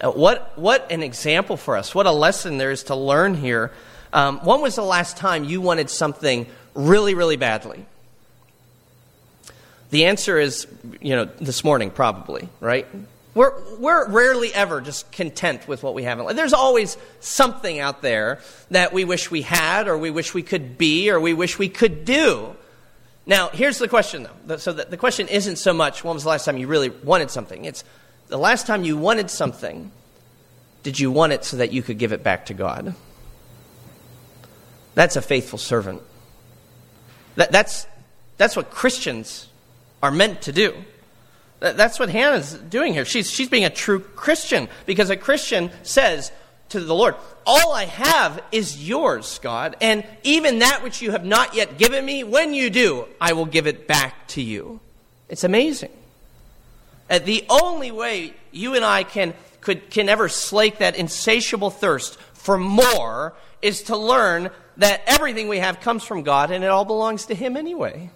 Uh, 0.00 0.10
what, 0.10 0.56
what 0.58 0.90
an 0.90 1.02
example 1.02 1.56
for 1.56 1.76
us. 1.76 1.94
What 1.94 2.06
a 2.06 2.12
lesson 2.12 2.58
there 2.58 2.70
is 2.70 2.84
to 2.84 2.96
learn 2.96 3.34
here. 3.34 3.72
Um, 4.12 4.40
when 4.40 4.60
was 4.60 4.76
the 4.76 4.82
last 4.82 5.16
time 5.16 5.44
you 5.44 5.60
wanted 5.60 5.90
something 5.90 6.46
really, 6.74 7.14
really 7.14 7.36
badly? 7.36 7.84
The 9.90 10.06
answer 10.06 10.38
is, 10.38 10.66
you 11.00 11.14
know, 11.14 11.24
this 11.24 11.64
morning, 11.64 11.90
probably, 11.90 12.48
right? 12.60 12.86
We're, 13.34 13.52
we're 13.78 14.08
rarely 14.10 14.52
ever 14.52 14.82
just 14.82 15.10
content 15.10 15.66
with 15.66 15.82
what 15.82 15.94
we 15.94 16.02
have. 16.02 16.36
There's 16.36 16.52
always 16.52 16.98
something 17.20 17.78
out 17.78 18.02
there 18.02 18.40
that 18.70 18.92
we 18.92 19.04
wish 19.04 19.30
we 19.30 19.42
had, 19.42 19.88
or 19.88 19.96
we 19.96 20.10
wish 20.10 20.34
we 20.34 20.42
could 20.42 20.76
be, 20.76 21.10
or 21.10 21.18
we 21.18 21.32
wish 21.32 21.58
we 21.58 21.70
could 21.70 22.04
do. 22.04 22.54
Now, 23.24 23.48
here's 23.48 23.78
the 23.78 23.88
question, 23.88 24.28
though. 24.44 24.56
So 24.58 24.72
the, 24.74 24.84
the 24.84 24.96
question 24.98 25.28
isn't 25.28 25.56
so 25.56 25.72
much 25.72 26.04
when 26.04 26.12
was 26.14 26.24
the 26.24 26.28
last 26.28 26.44
time 26.44 26.58
you 26.58 26.66
really 26.66 26.90
wanted 26.90 27.30
something? 27.30 27.64
It's 27.64 27.84
the 28.28 28.36
last 28.36 28.66
time 28.66 28.84
you 28.84 28.98
wanted 28.98 29.30
something, 29.30 29.90
did 30.82 31.00
you 31.00 31.10
want 31.10 31.32
it 31.32 31.44
so 31.44 31.56
that 31.58 31.72
you 31.72 31.82
could 31.82 31.98
give 31.98 32.12
it 32.12 32.22
back 32.22 32.46
to 32.46 32.54
God? 32.54 32.94
That's 34.94 35.16
a 35.16 35.22
faithful 35.22 35.58
servant. 35.58 36.02
That, 37.36 37.50
that's, 37.50 37.86
that's 38.36 38.56
what 38.56 38.70
Christians 38.70 39.48
are 40.02 40.10
meant 40.10 40.42
to 40.42 40.52
do. 40.52 40.74
That, 41.62 41.76
that's 41.76 41.98
what 41.98 42.10
Hannah's 42.10 42.54
doing 42.54 42.92
here. 42.92 43.04
She's, 43.04 43.30
she's 43.30 43.48
being 43.48 43.64
a 43.64 43.70
true 43.70 44.00
Christian 44.00 44.68
because 44.84 45.10
a 45.10 45.16
Christian 45.16 45.70
says, 45.84 46.32
to 46.70 46.80
the 46.80 46.94
Lord. 46.94 47.14
All 47.46 47.72
I 47.72 47.84
have 47.84 48.42
is 48.50 48.88
yours, 48.88 49.38
God, 49.40 49.76
and 49.80 50.04
even 50.22 50.60
that 50.60 50.82
which 50.82 51.02
you 51.02 51.10
have 51.10 51.24
not 51.24 51.54
yet 51.54 51.78
given 51.78 52.04
me, 52.04 52.24
when 52.24 52.54
you 52.54 52.70
do, 52.70 53.06
I 53.20 53.34
will 53.34 53.46
give 53.46 53.66
it 53.66 53.86
back 53.86 54.26
to 54.28 54.42
you. 54.42 54.80
It's 55.28 55.44
amazing. 55.44 55.90
Uh, 57.10 57.18
the 57.18 57.44
only 57.50 57.90
way 57.90 58.32
you 58.52 58.74
and 58.74 58.84
I 58.84 59.02
can, 59.04 59.34
could, 59.60 59.90
can 59.90 60.08
ever 60.08 60.28
slake 60.28 60.78
that 60.78 60.96
insatiable 60.96 61.70
thirst 61.70 62.18
for 62.32 62.56
more 62.56 63.34
is 63.60 63.82
to 63.84 63.96
learn 63.96 64.50
that 64.78 65.02
everything 65.06 65.48
we 65.48 65.58
have 65.58 65.80
comes 65.80 66.04
from 66.04 66.22
God 66.22 66.50
and 66.50 66.64
it 66.64 66.70
all 66.70 66.84
belongs 66.84 67.26
to 67.26 67.34
Him 67.34 67.56
anyway. 67.56 68.10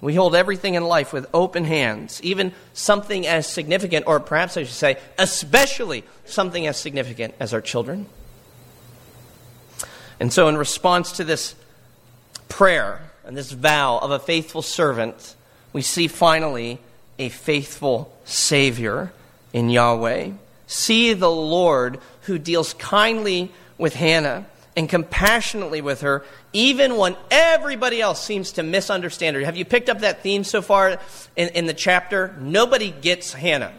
We 0.00 0.14
hold 0.14 0.34
everything 0.34 0.74
in 0.74 0.84
life 0.84 1.12
with 1.12 1.26
open 1.32 1.64
hands, 1.64 2.20
even 2.22 2.52
something 2.74 3.26
as 3.26 3.46
significant, 3.46 4.06
or 4.06 4.20
perhaps 4.20 4.56
I 4.56 4.64
should 4.64 4.74
say, 4.74 4.98
especially 5.18 6.04
something 6.26 6.66
as 6.66 6.76
significant 6.76 7.34
as 7.40 7.54
our 7.54 7.62
children. 7.62 8.06
And 10.20 10.32
so, 10.32 10.48
in 10.48 10.56
response 10.56 11.12
to 11.12 11.24
this 11.24 11.54
prayer 12.48 13.00
and 13.24 13.36
this 13.36 13.52
vow 13.52 13.98
of 13.98 14.10
a 14.10 14.18
faithful 14.18 14.62
servant, 14.62 15.34
we 15.72 15.82
see 15.82 16.08
finally 16.08 16.78
a 17.18 17.28
faithful 17.28 18.14
Savior 18.24 19.12
in 19.52 19.70
Yahweh. 19.70 20.32
See 20.66 21.12
the 21.12 21.30
Lord 21.30 22.00
who 22.22 22.38
deals 22.38 22.74
kindly 22.74 23.52
with 23.78 23.94
Hannah 23.94 24.46
and 24.76 24.88
compassionately 24.88 25.80
with 25.80 26.02
her, 26.02 26.24
even 26.52 26.96
when 26.96 27.16
everybody 27.30 28.00
else 28.00 28.22
seems 28.22 28.52
to 28.52 28.62
misunderstand 28.62 29.34
her. 29.34 29.42
Have 29.42 29.56
you 29.56 29.64
picked 29.64 29.88
up 29.88 30.00
that 30.00 30.22
theme 30.22 30.44
so 30.44 30.60
far 30.60 31.00
in, 31.34 31.48
in 31.48 31.66
the 31.66 31.74
chapter? 31.74 32.36
Nobody 32.38 32.90
gets 32.90 33.32
Hannah, 33.32 33.72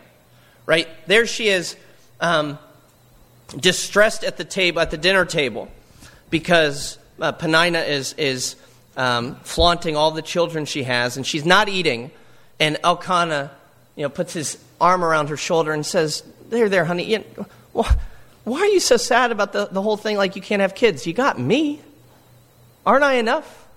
right? 0.66 0.88
There 1.06 1.28
she 1.28 1.50
is, 1.50 1.76
um, 2.20 2.58
distressed 3.56 4.24
at 4.24 4.38
the 4.38 4.44
table, 4.44 4.82
at 4.82 4.90
the 4.90 4.98
dinner 4.98 5.24
table, 5.24 5.70
because 6.32 6.98
uh, 7.22 7.32
Peninnah 7.32 7.80
is 7.80 8.14
is 8.14 8.56
um, 8.98 9.36
flaunting 9.44 9.96
all 9.96 10.12
the 10.12 10.24
children 10.24 10.66
she 10.66 10.84
has, 10.84 11.16
and 11.16 11.26
she's 11.26 11.46
not 11.46 11.70
eating. 11.70 12.12
And 12.60 12.78
Elkanah, 12.84 13.52
you 13.96 14.02
know, 14.04 14.10
puts 14.10 14.34
his 14.34 14.58
arm 14.82 15.04
around 15.04 15.30
her 15.30 15.38
shoulder 15.38 15.72
and 15.72 15.86
says, 15.86 16.24
"There, 16.50 16.68
there, 16.70 16.86
honey. 16.86 17.04
You 17.04 17.24
well, 17.74 17.88
why 18.48 18.62
are 18.62 18.68
you 18.68 18.80
so 18.80 18.96
sad 18.96 19.32
about 19.32 19.52
the, 19.52 19.66
the 19.66 19.82
whole 19.82 19.98
thing 19.98 20.16
like 20.16 20.38
you 20.38 20.42
can't 20.42 20.62
have 20.62 20.74
kids? 20.74 21.06
You 21.06 21.12
got 21.12 21.38
me. 21.38 21.82
Aren't 22.86 23.04
I 23.04 23.16
enough? 23.16 23.68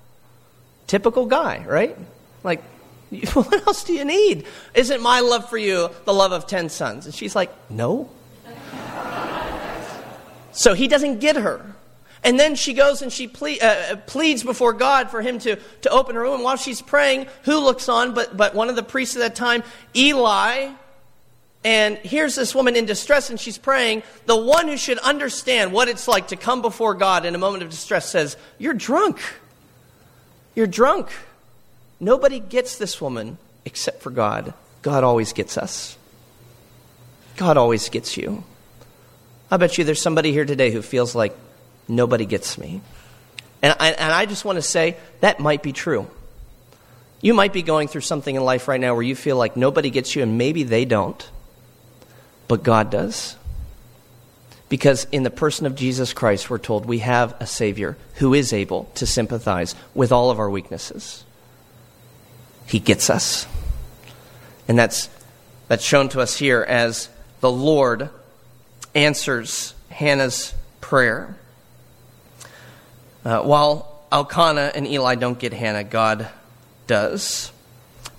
Typical 0.86 1.26
guy, 1.26 1.64
right? 1.66 1.98
Like, 2.44 2.62
what 3.32 3.66
else 3.66 3.82
do 3.82 3.92
you 3.92 4.04
need? 4.04 4.46
Isn't 4.72 5.02
my 5.02 5.20
love 5.20 5.50
for 5.50 5.58
you 5.58 5.90
the 6.04 6.14
love 6.14 6.30
of 6.30 6.46
10 6.46 6.68
sons? 6.68 7.06
And 7.06 7.12
she's 7.12 7.34
like, 7.34 7.50
no. 7.68 8.10
so 10.52 10.74
he 10.74 10.86
doesn't 10.86 11.18
get 11.18 11.34
her. 11.34 11.74
And 12.22 12.38
then 12.38 12.54
she 12.54 12.72
goes 12.72 13.02
and 13.02 13.12
she 13.12 13.26
ple- 13.26 13.60
uh, 13.60 13.96
pleads 14.06 14.44
before 14.44 14.72
God 14.72 15.10
for 15.10 15.20
him 15.20 15.40
to, 15.40 15.56
to 15.82 15.90
open 15.90 16.14
her 16.14 16.22
womb. 16.22 16.44
While 16.44 16.56
she's 16.56 16.80
praying, 16.80 17.26
who 17.42 17.58
looks 17.58 17.88
on 17.88 18.14
but, 18.14 18.36
but 18.36 18.54
one 18.54 18.68
of 18.68 18.76
the 18.76 18.84
priests 18.84 19.16
at 19.16 19.20
that 19.20 19.34
time, 19.34 19.64
Eli, 19.96 20.70
and 21.62 21.98
here's 21.98 22.34
this 22.34 22.54
woman 22.54 22.74
in 22.74 22.86
distress, 22.86 23.28
and 23.28 23.38
she's 23.38 23.58
praying. 23.58 24.02
The 24.24 24.36
one 24.36 24.66
who 24.66 24.78
should 24.78 24.98
understand 24.98 25.72
what 25.72 25.88
it's 25.88 26.08
like 26.08 26.28
to 26.28 26.36
come 26.36 26.62
before 26.62 26.94
God 26.94 27.26
in 27.26 27.34
a 27.34 27.38
moment 27.38 27.62
of 27.62 27.70
distress 27.70 28.08
says, 28.08 28.36
You're 28.58 28.74
drunk. 28.74 29.20
You're 30.54 30.66
drunk. 30.66 31.10
Nobody 32.00 32.40
gets 32.40 32.78
this 32.78 33.00
woman 33.00 33.36
except 33.66 34.02
for 34.02 34.10
God. 34.10 34.54
God 34.80 35.04
always 35.04 35.34
gets 35.34 35.58
us. 35.58 35.98
God 37.36 37.58
always 37.58 37.90
gets 37.90 38.16
you. 38.16 38.42
I 39.50 39.58
bet 39.58 39.76
you 39.76 39.84
there's 39.84 40.00
somebody 40.00 40.32
here 40.32 40.46
today 40.46 40.70
who 40.70 40.80
feels 40.80 41.14
like 41.14 41.36
nobody 41.88 42.24
gets 42.24 42.56
me. 42.56 42.80
And 43.60 43.76
I, 43.78 43.90
and 43.90 44.12
I 44.12 44.24
just 44.24 44.46
want 44.46 44.56
to 44.56 44.62
say 44.62 44.96
that 45.20 45.40
might 45.40 45.62
be 45.62 45.72
true. 45.72 46.08
You 47.20 47.34
might 47.34 47.52
be 47.52 47.62
going 47.62 47.88
through 47.88 48.00
something 48.00 48.34
in 48.34 48.42
life 48.42 48.66
right 48.66 48.80
now 48.80 48.94
where 48.94 49.02
you 49.02 49.14
feel 49.14 49.36
like 49.36 49.56
nobody 49.56 49.90
gets 49.90 50.16
you, 50.16 50.22
and 50.22 50.38
maybe 50.38 50.62
they 50.62 50.86
don't 50.86 51.28
but 52.50 52.64
God 52.64 52.90
does. 52.90 53.36
Because 54.68 55.06
in 55.12 55.22
the 55.22 55.30
person 55.30 55.66
of 55.66 55.76
Jesus 55.76 56.12
Christ, 56.12 56.50
we're 56.50 56.58
told 56.58 56.84
we 56.84 56.98
have 56.98 57.36
a 57.38 57.46
Savior 57.46 57.96
who 58.14 58.34
is 58.34 58.52
able 58.52 58.90
to 58.96 59.06
sympathize 59.06 59.76
with 59.94 60.10
all 60.10 60.30
of 60.32 60.40
our 60.40 60.50
weaknesses. 60.50 61.24
He 62.66 62.80
gets 62.80 63.08
us. 63.08 63.46
And 64.66 64.76
that's, 64.76 65.08
that's 65.68 65.84
shown 65.84 66.08
to 66.08 66.20
us 66.20 66.36
here 66.36 66.60
as 66.60 67.08
the 67.38 67.52
Lord 67.52 68.10
answers 68.96 69.72
Hannah's 69.88 70.52
prayer. 70.80 71.36
Uh, 73.24 73.42
while 73.42 74.02
Elkanah 74.10 74.72
and 74.74 74.88
Eli 74.88 75.14
don't 75.14 75.38
get 75.38 75.52
Hannah, 75.52 75.84
God 75.84 76.28
does. 76.88 77.52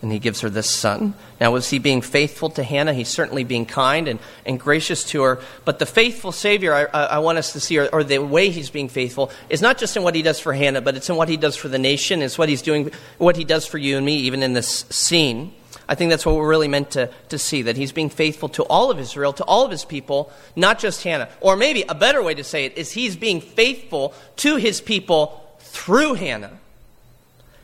And 0.02 0.12
he 0.12 0.20
gives 0.20 0.42
her 0.42 0.50
this 0.50 0.70
son. 0.70 1.14
Now, 1.40 1.52
was 1.52 1.70
he 1.70 1.78
being 1.78 2.02
faithful 2.02 2.50
to 2.52 2.64
Hannah? 2.64 2.94
He's 2.94 3.08
certainly 3.08 3.44
being 3.44 3.66
kind 3.66 4.08
and, 4.08 4.20
and 4.46 4.60
gracious 4.60 5.04
to 5.06 5.22
her. 5.22 5.40
But 5.64 5.80
the 5.80 5.86
faithful 5.86 6.32
Savior, 6.32 6.74
I, 6.74 6.86
I, 6.86 7.04
I 7.06 7.20
want 7.20 7.38
us 7.38 7.54
to 7.54 7.60
see, 7.60 7.78
or, 7.78 7.88
or, 7.94 8.04
the 8.04 8.18
way 8.20 8.50
he's 8.50 8.70
being 8.70 8.90
faithful, 8.90 9.32
is 9.50 9.62
not 9.62 9.78
just 9.78 9.96
in 9.96 10.04
what 10.04 10.16
he 10.16 10.24
does 10.24 10.40
for 10.40 10.54
Hannah, 10.54 10.82
but 10.82 10.96
it's 10.96 11.10
in 11.10 11.16
what 11.16 11.30
he 11.30 11.38
does 11.38 11.56
for 11.56 11.68
the 11.68 11.78
nation. 11.78 12.22
It's 12.22 12.38
what 12.38 12.50
he's 12.50 12.64
doing, 12.64 12.92
what 13.18 13.36
he 13.36 13.44
does 13.44 13.66
for 13.66 13.78
you 13.78 13.98
and 13.98 14.06
me, 14.06 14.18
even 14.18 14.42
in 14.42 14.54
this 14.54 14.86
scene. 14.90 15.54
I 15.88 15.96
think 15.96 16.10
that's 16.10 16.26
what 16.26 16.36
we're 16.36 16.48
really 16.48 16.68
meant 16.68 16.92
to, 16.92 17.12
to 17.30 17.38
see 17.38 17.64
that 17.64 17.78
he's 17.78 17.92
being 17.92 18.10
faithful 18.10 18.50
to 18.50 18.64
all 18.64 18.92
of 18.92 19.00
Israel, 19.00 19.34
to 19.34 19.44
all 19.44 19.66
of 19.66 19.72
his 19.72 19.86
people, 19.86 20.32
not 20.56 20.80
just 20.80 21.04
Hannah. 21.04 21.30
Or 21.42 21.56
maybe 21.56 21.84
a 21.88 21.96
better 21.96 22.24
way 22.24 22.34
to 22.34 22.44
say 22.44 22.66
it 22.66 22.78
is 22.78 22.92
he's 22.92 23.16
being 23.16 23.42
faithful 23.42 24.14
to 24.38 24.56
his 24.56 24.80
people 24.82 25.58
through 25.60 26.16
Hannah. 26.16 26.61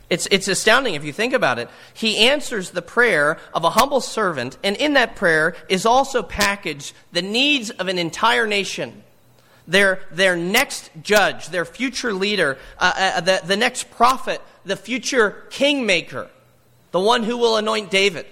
It's, 0.09 0.27
it's 0.31 0.47
astounding 0.47 0.95
if 0.95 1.03
you 1.03 1.11
think 1.11 1.33
about 1.33 1.59
it. 1.59 1.69
He 1.93 2.29
answers 2.29 2.71
the 2.71 2.81
prayer 2.81 3.37
of 3.53 3.65
a 3.65 3.71
humble 3.71 3.99
servant, 3.99 4.57
and 4.63 4.77
in 4.77 4.93
that 4.93 5.15
prayer 5.15 5.55
is 5.67 5.85
also 5.85 6.23
packaged 6.23 6.93
the 7.11 7.21
needs 7.21 7.71
of 7.71 7.87
an 7.89 7.97
entire 7.97 8.47
nation. 8.47 9.03
Their, 9.67 9.99
their 10.11 10.37
next 10.37 10.91
judge, 11.03 11.47
their 11.47 11.65
future 11.65 12.13
leader, 12.13 12.57
uh, 12.79 12.93
uh, 12.95 13.21
the, 13.21 13.41
the 13.45 13.57
next 13.57 13.91
prophet, 13.91 14.41
the 14.63 14.77
future 14.77 15.43
kingmaker, 15.49 16.29
the 16.91 17.01
one 17.01 17.23
who 17.23 17.35
will 17.35 17.57
anoint 17.57 17.91
David, 17.91 18.25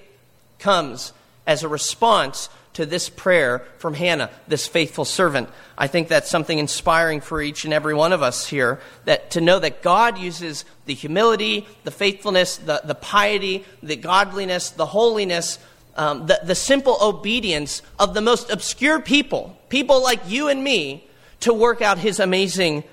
comes 0.59 1.11
as 1.45 1.61
a 1.61 1.67
response 1.67 2.47
to 2.75 2.85
this 2.85 3.09
prayer 3.09 3.59
from 3.77 3.93
Hannah, 3.93 4.29
this 4.47 4.67
faithful 4.67 5.05
servant. 5.05 5.49
I 5.77 5.87
think 5.87 6.07
that's 6.07 6.29
something 6.29 6.59
inspiring 6.59 7.21
for 7.21 7.41
each 7.41 7.65
and 7.65 7.73
every 7.73 7.93
one 7.93 8.13
of 8.13 8.21
us 8.21 8.47
here 8.47 8.79
that 9.05 9.31
to 9.31 9.41
know 9.41 9.59
that 9.59 9.81
God 9.81 10.17
uses 10.17 10.65
the 10.85 10.93
humility, 10.93 11.67
the 11.83 11.91
faithfulness, 11.91 12.57
the, 12.57 12.81
the 12.83 12.95
piety, 12.95 13.65
the 13.81 13.95
godliness, 13.95 14.69
the 14.71 14.85
holiness, 14.85 15.57
um, 15.95 16.27
the, 16.27 16.39
the 16.43 16.55
simple 16.55 16.97
obedience 17.01 17.81
of 17.97 18.13
the 18.13 18.21
most 18.21 18.49
obscure 18.49 18.99
people, 18.99 19.57
people 19.69 20.03
like 20.03 20.29
you 20.29 20.49
and 20.49 20.63
me, 20.63 21.07
to 21.41 21.53
work 21.53 21.81
out 21.81 21.97
his 21.97 22.19
amazing 22.19 22.83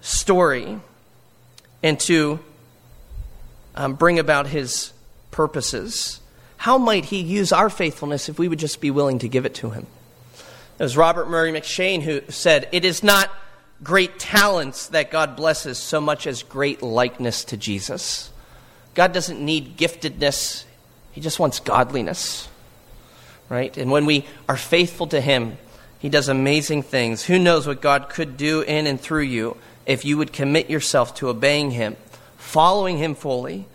story 0.00 0.80
and 1.82 2.00
to 2.00 2.38
um, 3.74 3.94
bring 3.94 4.18
about 4.18 4.46
his 4.46 4.92
purposes. 5.30 6.20
How 6.66 6.78
might 6.78 7.04
he 7.04 7.20
use 7.20 7.52
our 7.52 7.70
faithfulness 7.70 8.28
if 8.28 8.40
we 8.40 8.48
would 8.48 8.58
just 8.58 8.80
be 8.80 8.90
willing 8.90 9.20
to 9.20 9.28
give 9.28 9.46
it 9.46 9.54
to 9.54 9.70
him? 9.70 9.86
It 10.34 10.82
was 10.82 10.96
Robert 10.96 11.30
Murray 11.30 11.52
M'Cheyne 11.52 12.02
who 12.02 12.22
said, 12.28 12.68
It 12.72 12.84
is 12.84 13.04
not 13.04 13.30
great 13.84 14.18
talents 14.18 14.88
that 14.88 15.12
God 15.12 15.36
blesses 15.36 15.78
so 15.78 16.00
much 16.00 16.26
as 16.26 16.42
great 16.42 16.82
likeness 16.82 17.44
to 17.44 17.56
Jesus. 17.56 18.32
God 18.94 19.12
doesn't 19.12 19.38
need 19.38 19.76
giftedness, 19.76 20.64
He 21.12 21.20
just 21.20 21.38
wants 21.38 21.60
godliness. 21.60 22.48
Right? 23.48 23.76
And 23.76 23.92
when 23.92 24.04
we 24.04 24.26
are 24.48 24.56
faithful 24.56 25.06
to 25.06 25.20
Him, 25.20 25.58
He 26.00 26.08
does 26.08 26.28
amazing 26.28 26.82
things. 26.82 27.22
Who 27.22 27.38
knows 27.38 27.68
what 27.68 27.80
God 27.80 28.08
could 28.08 28.36
do 28.36 28.62
in 28.62 28.88
and 28.88 29.00
through 29.00 29.22
you 29.22 29.56
if 29.86 30.04
you 30.04 30.18
would 30.18 30.32
commit 30.32 30.68
yourself 30.68 31.14
to 31.18 31.28
obeying 31.28 31.70
Him, 31.70 31.96
following 32.38 32.98
Him 32.98 33.14
fully, 33.14 33.68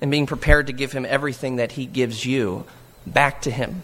and 0.00 0.10
being 0.10 0.26
prepared 0.26 0.66
to 0.68 0.72
give 0.72 0.92
him 0.92 1.04
everything 1.04 1.56
that 1.56 1.72
he 1.72 1.86
gives 1.86 2.24
you 2.24 2.64
back 3.06 3.42
to 3.42 3.50
him. 3.50 3.82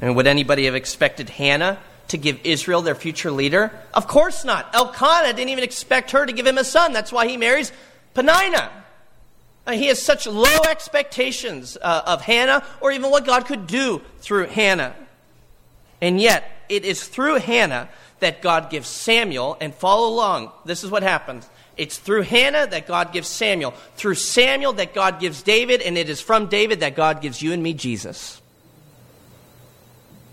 And 0.00 0.14
would 0.16 0.26
anybody 0.26 0.66
have 0.66 0.74
expected 0.74 1.28
Hannah 1.28 1.78
to 2.08 2.18
give 2.18 2.40
Israel 2.44 2.82
their 2.82 2.94
future 2.94 3.30
leader? 3.30 3.72
Of 3.94 4.06
course 4.06 4.44
not. 4.44 4.74
Elkanah 4.74 5.32
didn't 5.32 5.50
even 5.50 5.64
expect 5.64 6.12
her 6.12 6.24
to 6.24 6.32
give 6.32 6.46
him 6.46 6.58
a 6.58 6.64
son. 6.64 6.92
That's 6.92 7.12
why 7.12 7.26
he 7.26 7.36
marries 7.36 7.72
Peninnah. 8.14 8.70
Uh, 9.66 9.72
he 9.72 9.86
has 9.86 10.00
such 10.00 10.26
low 10.26 10.58
expectations 10.70 11.76
uh, 11.80 12.02
of 12.06 12.22
Hannah 12.22 12.64
or 12.80 12.92
even 12.92 13.10
what 13.10 13.26
God 13.26 13.46
could 13.46 13.66
do 13.66 14.00
through 14.20 14.46
Hannah. 14.46 14.94
And 16.00 16.20
yet, 16.20 16.50
it 16.68 16.84
is 16.84 17.06
through 17.06 17.36
Hannah 17.36 17.88
that 18.20 18.42
God 18.42 18.70
gives 18.70 18.88
Samuel, 18.88 19.56
and 19.60 19.74
follow 19.74 20.08
along. 20.08 20.50
This 20.64 20.84
is 20.84 20.90
what 20.90 21.02
happens. 21.02 21.48
It's 21.78 21.96
through 21.96 22.22
Hannah 22.22 22.66
that 22.66 22.86
God 22.86 23.12
gives 23.12 23.28
Samuel, 23.28 23.70
through 23.94 24.16
Samuel 24.16 24.74
that 24.74 24.94
God 24.94 25.20
gives 25.20 25.42
David, 25.42 25.80
and 25.80 25.96
it 25.96 26.10
is 26.10 26.20
from 26.20 26.46
David 26.46 26.80
that 26.80 26.96
God 26.96 27.22
gives 27.22 27.40
you 27.40 27.52
and 27.52 27.62
me 27.62 27.72
Jesus. 27.72 28.42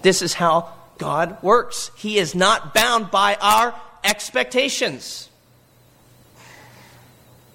This 0.02 0.22
is 0.22 0.34
how 0.34 0.74
God 0.98 1.42
works. 1.44 1.92
He 1.96 2.18
is 2.18 2.36
not 2.36 2.74
bound 2.74 3.12
by 3.12 3.36
our 3.40 3.74
expectations. 4.04 5.30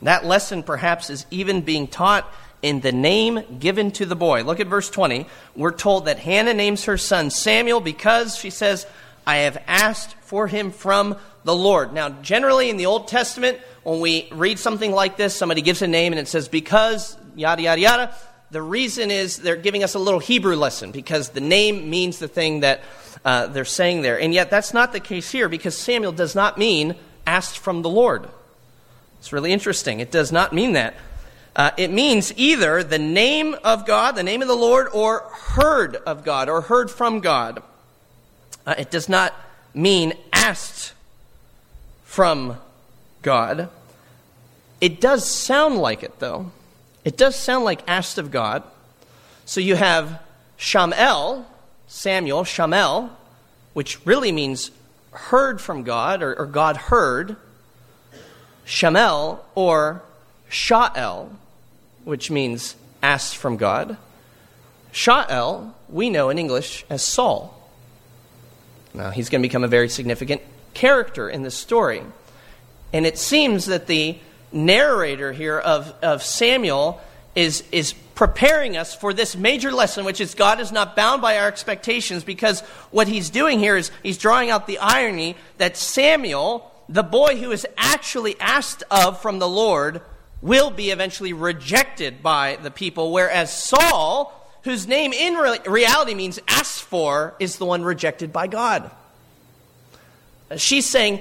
That 0.03 0.25
lesson 0.25 0.63
perhaps 0.63 1.11
is 1.11 1.27
even 1.31 1.61
being 1.61 1.87
taught 1.87 2.33
in 2.63 2.81
the 2.81 2.93
name 2.93 3.59
given 3.59 3.91
to 3.93 4.07
the 4.07 4.17
boy. 4.17 4.45
Look 4.45 4.61
at 4.61 4.67
verse 4.67 4.89
20. 4.91 5.27
We're 5.57 5.73
told 5.73 6.07
that 6.07 6.19
Hannah 6.19 6.55
names 6.55 6.85
her 6.85 6.97
son 6.97 7.31
Samuel 7.31 7.81
because 7.81 8.37
she 8.37 8.51
says, 8.51 8.87
I 9.27 9.39
have 9.39 9.63
asked 9.67 10.15
for 10.23 10.47
him 10.47 10.71
from 10.71 11.17
the 11.45 11.55
Lord. 11.55 11.93
Now, 11.93 12.09
generally 12.09 12.71
in 12.71 12.77
the 12.77 12.87
Old 12.87 13.09
Testament, 13.09 13.59
when 13.83 14.01
we 14.01 14.29
read 14.33 14.59
something 14.59 14.93
like 14.93 15.17
this, 15.17 15.35
somebody 15.35 15.63
gives 15.63 15.83
a 15.83 15.87
name 15.87 16.13
and 16.13 16.21
it 16.21 16.29
says, 16.29 16.49
because, 16.49 17.17
yada, 17.35 17.63
yada, 17.63 17.81
yada, 17.81 18.15
the 18.51 18.63
reason 18.63 19.11
is 19.11 19.39
they're 19.39 19.57
giving 19.57 19.85
us 19.85 19.95
a 19.95 19.99
little 19.99 20.21
Hebrew 20.21 20.57
lesson 20.57 20.91
because 20.91 21.31
the 21.31 21.41
name 21.41 21.89
means 21.89 22.19
the 22.19 22.29
thing 22.29 22.61
that 22.61 22.81
uh, 23.25 23.47
they're 23.47 23.65
saying 23.65 24.03
there. 24.03 24.21
And 24.21 24.35
yet, 24.35 24.51
that's 24.51 24.75
not 24.75 24.93
the 24.93 25.01
case 25.01 25.31
here 25.31 25.49
because 25.49 25.77
Samuel 25.77 26.13
does 26.13 26.35
not 26.35 26.59
mean 26.59 26.97
asked 27.27 27.59
from 27.59 27.83
the 27.83 27.89
Lord. 27.89 28.29
It's 29.19 29.33
really 29.33 29.53
interesting. 29.53 30.01
It 30.01 30.11
does 30.11 30.33
not 30.33 30.53
mean 30.53 30.73
that. 30.73 30.95
Uh, 31.55 31.71
it 31.77 31.91
means 31.91 32.33
either 32.37 32.83
the 32.83 32.99
name 32.99 33.55
of 33.65 33.87
God, 33.87 34.17
the 34.17 34.23
name 34.23 34.41
of 34.41 34.49
the 34.49 34.55
Lord, 34.55 34.89
or 34.93 35.21
heard 35.21 35.97
of 35.97 36.25
God, 36.25 36.49
or 36.49 36.63
heard 36.63 36.91
from 36.91 37.21
God. 37.21 37.63
Uh, 38.71 38.75
it 38.79 38.89
does 38.89 39.09
not 39.09 39.35
mean 39.75 40.13
asked 40.33 40.93
from 42.05 42.57
God. 43.21 43.69
It 44.81 45.01
does 45.01 45.29
sound 45.29 45.79
like 45.79 46.05
it, 46.05 46.21
though. 46.21 46.53
It 47.05 47.17
does 47.17 47.35
sound 47.35 47.65
like 47.65 47.83
asked 47.89 48.19
of 48.19 48.31
God. 48.31 48.63
So 49.45 49.61
you 49.61 49.75
have 49.75 50.23
Shamel, 50.57 51.47
Samuel, 51.89 52.45
Shamel, 52.45 53.11
which 53.73 54.07
really 54.07 54.31
means 54.31 54.71
heard 55.11 55.61
from 55.61 55.83
God 55.83 56.23
or, 56.23 56.39
or 56.39 56.47
God 56.47 56.77
heard. 56.77 57.35
Shamel 58.65 59.41
or 59.57 60.01
Shael, 60.49 61.31
which 62.05 62.31
means 62.31 62.77
asked 63.03 63.37
from 63.37 63.57
God. 63.57 63.97
Shael, 64.93 65.73
we 65.89 66.09
know 66.09 66.31
in 66.31 66.39
English 66.39 66.85
as 66.89 67.03
Saul. 67.03 67.60
Now, 68.93 69.11
he's 69.11 69.29
going 69.29 69.43
to 69.43 69.49
become 69.49 69.65
a 69.65 69.69
very 69.69 69.89
significant 69.89 70.43
character 70.75 71.29
in 71.29 71.43
this 71.43 71.55
story. 71.55 72.03
And 72.93 73.07
it 73.07 73.19
seems 73.19 73.67
that 73.67 73.87
the 73.87 74.19
narrator 74.53 75.33
here 75.33 75.59
of, 75.59 75.95
of 76.03 76.23
Samuel 76.23 77.01
is, 77.35 77.63
is 77.71 77.93
preparing 78.15 78.77
us 78.77 78.95
for 78.95 79.13
this 79.13 79.37
major 79.37 79.71
lesson, 79.71 80.05
which 80.05 80.21
is 80.21 80.35
God 80.35 80.61
is 80.61 80.73
not 80.73 80.97
bound 80.97 81.23
by 81.23 81.39
our 81.39 81.47
expectations, 81.47 82.25
because 82.25 82.61
what 82.91 83.07
he's 83.07 83.31
doing 83.31 83.59
here 83.61 83.77
is 83.77 83.91
he's 84.03 84.19
drawing 84.19 84.51
out 84.51 84.67
the 84.67 84.79
irony 84.79 85.37
that 85.59 85.77
Samuel, 85.77 86.71
the 86.89 87.05
boy 87.05 87.37
who 87.37 87.53
is 87.53 87.67
actually 87.77 88.39
asked 88.41 88.83
of 88.91 89.23
from 89.23 89.39
the 89.39 89.49
Lord, 89.49 90.03
will 90.43 90.71
be 90.71 90.91
eventually 90.91 91.33
rejected 91.33 92.23
by 92.23 92.57
the 92.57 92.71
people, 92.71 93.13
whereas 93.13 93.53
Saul, 93.53 94.40
whose 94.63 94.87
name 94.87 95.13
in 95.13 95.35
re- 95.35 95.59
reality 95.67 96.15
means 96.15 96.39
asked 96.49 96.83
for, 96.83 97.35
is 97.39 97.57
the 97.57 97.65
one 97.65 97.83
rejected 97.83 98.33
by 98.33 98.47
God. 98.47 98.91
She's 100.57 100.87
saying, 100.87 101.21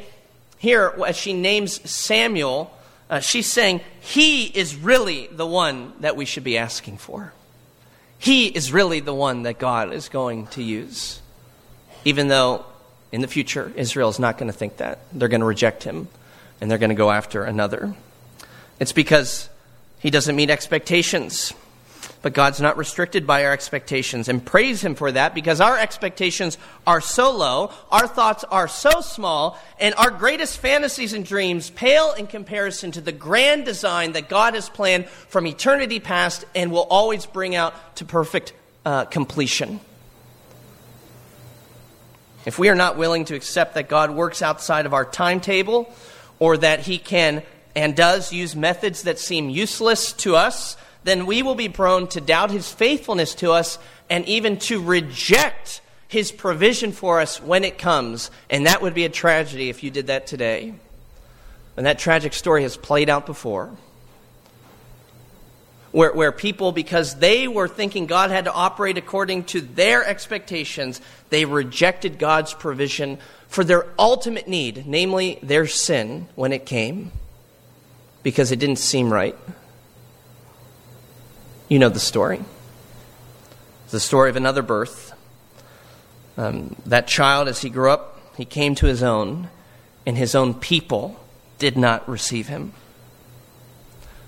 here, 0.58 0.94
as 1.06 1.16
she 1.16 1.34
names 1.34 1.90
Samuel, 1.90 2.76
uh, 3.10 3.20
she's 3.20 3.48
saying 3.48 3.82
he 4.02 4.46
is 4.46 4.76
really 4.76 5.28
the 5.28 5.46
one 5.46 5.94
that 6.02 6.16
we 6.16 6.26
should 6.26 6.44
be 6.44 6.58
asking 6.58 6.98
for. 6.98 7.34
He 8.18 8.48
is 8.48 8.74
really 8.74 9.00
the 9.00 9.14
one 9.14 9.44
that 9.44 9.58
God 9.58 9.94
is 9.94 10.10
going 10.10 10.48
to 10.48 10.64
use. 10.64 11.22
Even 12.04 12.28
though 12.28 12.66
in 13.12 13.22
the 13.22 13.28
future, 13.28 13.72
Israel 13.76 14.10
is 14.10 14.20
not 14.20 14.38
going 14.38 14.52
to 14.52 14.58
think 14.58 14.78
that. 14.78 15.00
They're 15.14 15.30
going 15.30 15.42
to 15.42 15.48
reject 15.48 15.84
him 15.84 16.10
and 16.60 16.70
they're 16.70 16.78
going 16.78 16.90
to 16.90 16.96
go 16.96 17.10
after 17.10 17.44
another. 17.44 17.94
It's 18.80 18.92
because 18.92 19.50
he 20.00 20.10
doesn't 20.10 20.36
meet 20.36 20.50
expectations. 20.50 21.54
But 22.22 22.34
God's 22.34 22.60
not 22.60 22.76
restricted 22.76 23.26
by 23.26 23.46
our 23.46 23.54
expectations. 23.54 24.28
And 24.28 24.46
praise 24.46 24.84
Him 24.84 24.96
for 24.96 25.12
that 25.12 25.34
because 25.34 25.62
our 25.62 25.78
expectations 25.78 26.58
are 26.86 27.00
so 27.00 27.32
low, 27.32 27.72
our 27.92 28.08
thoughts 28.08 28.44
are 28.44 28.68
so 28.68 29.00
small, 29.00 29.58
and 29.80 29.96
our 29.96 30.12
greatest 30.12 30.58
fantasies 30.58 31.14
and 31.14 31.26
dreams 31.26 31.70
pale 31.70 32.12
in 32.14 32.28
comparison 32.28 32.92
to 32.92 33.02
the 33.02 33.14
grand 33.14 33.64
design 33.64 34.12
that 34.14 34.28
God 34.28 34.54
has 34.54 34.68
planned 34.68 35.08
from 35.08 35.48
eternity 35.48 36.02
past 36.02 36.44
and 36.54 36.72
will 36.72 36.88
always 36.90 37.26
bring 37.26 37.56
out 37.56 37.74
to 37.98 38.06
perfect 38.06 38.52
uh, 38.86 39.06
completion. 39.06 39.80
If 42.46 42.60
we 42.60 42.70
are 42.70 42.76
not 42.76 42.98
willing 42.98 43.26
to 43.26 43.36
accept 43.36 43.76
that 43.76 43.88
God 43.88 44.12
works 44.12 44.42
outside 44.42 44.86
of 44.86 44.94
our 44.94 45.06
timetable, 45.06 45.94
or 46.40 46.58
that 46.58 46.82
He 46.82 46.98
can 46.98 47.44
and 47.76 47.96
does 47.96 48.34
use 48.34 48.56
methods 48.56 49.04
that 49.04 49.20
seem 49.20 49.50
useless 49.50 50.12
to 50.14 50.36
us, 50.36 50.76
then 51.10 51.26
we 51.26 51.42
will 51.42 51.56
be 51.56 51.70
prone 51.70 52.08
to 52.10 52.22
doubt 52.22 52.52
his 52.52 52.72
faithfulness 52.72 53.36
to 53.36 53.52
us 53.52 53.80
and 54.10 54.28
even 54.28 54.58
to 54.58 54.82
reject 54.82 55.82
his 56.08 56.32
provision 56.32 56.92
for 56.92 57.20
us 57.22 57.42
when 57.42 57.64
it 57.64 57.78
comes. 57.78 58.32
And 58.50 58.66
that 58.66 58.82
would 58.82 58.94
be 58.94 59.06
a 59.06 59.10
tragedy 59.10 59.70
if 59.70 59.84
you 59.84 59.92
did 59.92 60.08
that 60.08 60.28
today. 60.28 60.74
And 61.78 61.86
that 61.86 62.00
tragic 62.00 62.34
story 62.34 62.64
has 62.64 62.76
played 62.76 63.10
out 63.10 63.26
before. 63.26 63.72
Where, 65.92 66.14
where 66.14 66.32
people, 66.32 66.72
because 66.72 67.16
they 67.16 67.48
were 67.48 67.68
thinking 67.68 68.06
God 68.06 68.30
had 68.30 68.46
to 68.46 68.54
operate 68.54 68.98
according 68.98 69.46
to 69.46 69.62
their 69.62 70.06
expectations, 70.06 71.02
they 71.30 71.46
rejected 71.46 72.20
God's 72.20 72.54
provision 72.54 73.18
for 73.48 73.64
their 73.64 73.88
ultimate 73.98 74.48
need, 74.48 74.86
namely 74.86 75.40
their 75.42 75.66
sin, 75.66 76.28
when 76.36 76.54
it 76.54 76.68
came, 76.68 77.12
because 78.22 78.52
it 78.52 78.60
didn't 78.60 78.78
seem 78.78 79.12
right. 79.12 79.36
You 81.70 81.78
know 81.78 81.90
the 81.90 82.00
story. 82.00 82.44
It's 83.84 83.92
the 83.92 84.00
story 84.00 84.32
of 84.32 84.36
another 84.36 84.64
birth. 84.64 85.14
Um, 86.36 86.76
that 86.88 87.08
child, 87.08 87.48
as 87.48 87.62
he 87.62 87.70
grew 87.70 87.92
up, 87.92 88.20
he 88.36 88.44
came 88.44 88.74
to 88.76 88.88
his 88.88 89.04
own, 89.04 89.50
and 90.04 90.18
his 90.18 90.34
own 90.34 90.56
people 90.56 91.20
did 91.60 91.78
not 91.78 92.10
receive 92.10 92.48
him. 92.48 92.74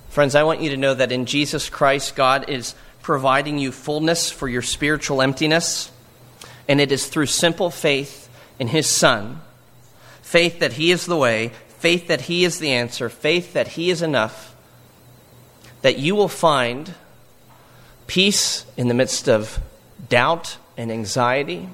Friends, 0.10 0.36
I 0.36 0.44
want 0.44 0.62
you 0.62 0.70
to 0.70 0.78
know 0.78 0.94
that 0.94 1.12
in 1.12 1.26
Jesus 1.26 1.68
Christ, 1.68 2.16
God 2.16 2.48
is 2.48 2.76
providing 3.02 3.58
you 3.58 3.72
fullness 3.72 4.30
for 4.30 4.48
your 4.48 4.62
spiritual 4.62 5.20
emptiness, 5.20 5.92
and 6.68 6.80
it 6.80 6.92
is 6.92 7.08
through 7.08 7.26
simple 7.26 7.72
faith 7.72 8.30
in 8.60 8.68
His 8.68 8.88
Son 8.88 9.42
faith 10.22 10.60
that 10.60 10.74
He 10.74 10.92
is 10.92 11.08
the 11.08 11.18
way, 11.18 11.52
faith 11.80 12.08
that 12.08 12.22
He 12.22 12.46
is 12.46 12.60
the 12.60 12.72
answer, 12.72 13.10
faith 13.10 13.54
that 13.54 13.70
He 13.70 13.90
is 13.90 14.02
enough 14.02 14.56
that 15.82 15.98
you 15.98 16.16
will 16.16 16.30
find 16.30 16.94
peace 18.12 18.66
in 18.76 18.90
the 18.90 18.94
midst 18.94 19.30
of 19.30 19.58
doubt 20.10 20.58
and 20.76 20.92
anxiety. 20.92 21.70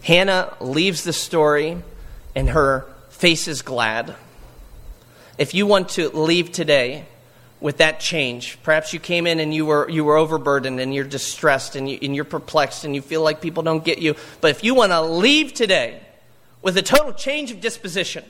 Hannah 0.00 0.56
leaves 0.60 1.04
the 1.04 1.12
story, 1.12 1.76
and 2.34 2.48
her 2.48 2.86
face 3.10 3.46
is 3.46 3.60
glad. 3.60 4.14
If 5.36 5.52
you 5.52 5.66
want 5.66 5.90
to 5.90 6.08
leave 6.08 6.52
today, 6.52 7.04
with 7.60 7.76
that 7.76 8.00
change. 8.00 8.58
Perhaps 8.64 8.92
you 8.92 8.98
came 8.98 9.24
in 9.24 9.38
and 9.38 9.54
you 9.54 9.66
were, 9.66 9.88
you 9.88 10.04
were 10.04 10.16
overburdened 10.16 10.80
and 10.80 10.92
you're 10.92 11.04
distressed 11.04 11.76
and, 11.76 11.88
you, 11.88 11.96
and 12.02 12.16
you're 12.16 12.24
perplexed 12.24 12.84
and 12.84 12.92
you 12.92 13.02
feel 13.02 13.22
like 13.22 13.40
people 13.40 13.62
don't 13.62 13.84
get 13.84 13.98
you. 13.98 14.16
But 14.40 14.50
if 14.50 14.64
you 14.64 14.74
want 14.74 14.90
to 14.90 15.00
leave 15.00 15.54
today 15.54 16.00
with 16.60 16.76
a 16.76 16.82
total 16.82 17.12
change 17.12 17.52
of 17.52 17.60
disposition, 17.60 18.24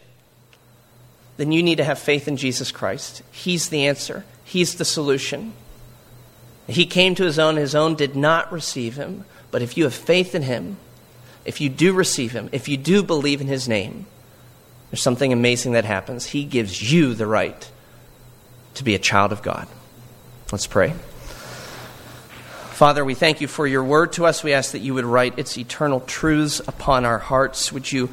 then 1.39 1.51
you 1.51 1.63
need 1.63 1.77
to 1.77 1.85
have 1.85 1.99
faith 1.99 2.29
in 2.29 2.37
Jesus 2.37 2.71
Christ. 2.71 3.23
He's 3.31 3.71
the 3.71 3.87
answer, 3.87 4.25
He's 4.45 4.75
the 4.75 4.85
solution. 4.85 5.55
He 6.67 6.87
came 6.87 7.15
to 7.17 7.25
His 7.25 7.39
own, 7.39 7.57
His 7.57 7.75
own 7.75 7.95
did 7.95 8.17
not 8.17 8.53
receive 8.53 8.97
Him. 8.97 9.25
But 9.51 9.63
if 9.63 9.77
you 9.77 9.85
have 9.85 9.95
faith 9.95 10.35
in 10.35 10.43
Him, 10.43 10.77
if 11.45 11.61
you 11.61 11.69
do 11.69 11.93
receive 11.93 12.33
Him, 12.33 12.49
if 12.53 12.69
you 12.69 12.77
do 12.77 13.03
believe 13.03 13.41
in 13.41 13.49
His 13.49 13.69
name, 13.69 14.07
there's 14.91 15.03
something 15.03 15.33
amazing 15.33 15.73
that 15.73 15.85
happens. 15.85 16.27
He 16.27 16.45
gives 16.45 16.93
you 16.93 17.15
the 17.15 17.27
right 17.27 17.71
to 18.75 18.85
be 18.85 18.95
a 18.95 18.99
child 18.99 19.33
of 19.33 19.43
God. 19.43 19.67
Let's 20.51 20.67
pray. 20.67 20.95
Father, 22.73 23.05
we 23.05 23.15
thank 23.15 23.41
you 23.41 23.49
for 23.49 23.67
your 23.67 23.85
word 23.85 24.13
to 24.15 24.27
us. 24.27 24.43
We 24.43 24.53
ask 24.53 24.73
that 24.73 24.81
you 24.81 24.95
would 24.95 25.05
write 25.05 25.39
its 25.39 25.57
eternal 25.57 26.01
truths 26.01 26.61
upon 26.61 27.05
our 27.05 27.19
hearts. 27.19 27.73
Would 27.73 27.91
you 27.91 28.11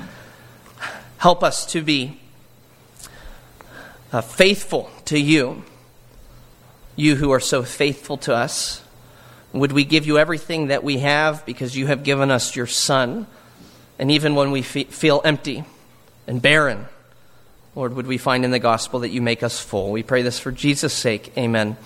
help 1.18 1.44
us 1.44 1.66
to 1.74 1.82
be 1.82 2.20
uh, 4.12 4.22
faithful 4.22 4.90
to 5.06 5.20
you, 5.20 5.64
you 7.00 7.16
who 7.16 7.32
are 7.32 7.40
so 7.40 7.64
faithful 7.64 8.18
to 8.18 8.36
us? 8.36 8.82
Would 9.54 9.72
we 9.72 9.86
give 9.86 10.06
you 10.06 10.20
everything 10.20 10.68
that 10.68 10.84
we 10.84 11.00
have 11.00 11.46
because 11.46 11.76
you 11.76 11.88
have 11.88 12.04
given 12.04 12.30
us 12.30 12.56
your 12.56 12.68
Son? 12.68 13.26
And 13.98 14.12
even 14.12 14.36
when 14.36 14.52
we 14.52 14.62
feel 14.62 15.22
empty 15.26 15.64
and 16.28 16.42
barren, 16.42 16.86
Lord, 17.76 17.96
would 17.96 18.08
we 18.08 18.18
find 18.18 18.46
in 18.46 18.52
the 18.52 18.60
gospel 18.60 19.00
that 19.02 19.10
you 19.10 19.22
make 19.22 19.44
us 19.44 19.60
full? 19.60 19.92
We 19.92 20.04
pray 20.04 20.22
this 20.22 20.40
for 20.40 20.52
Jesus' 20.52 20.94
sake. 20.94 21.34
Amen. 21.38 21.78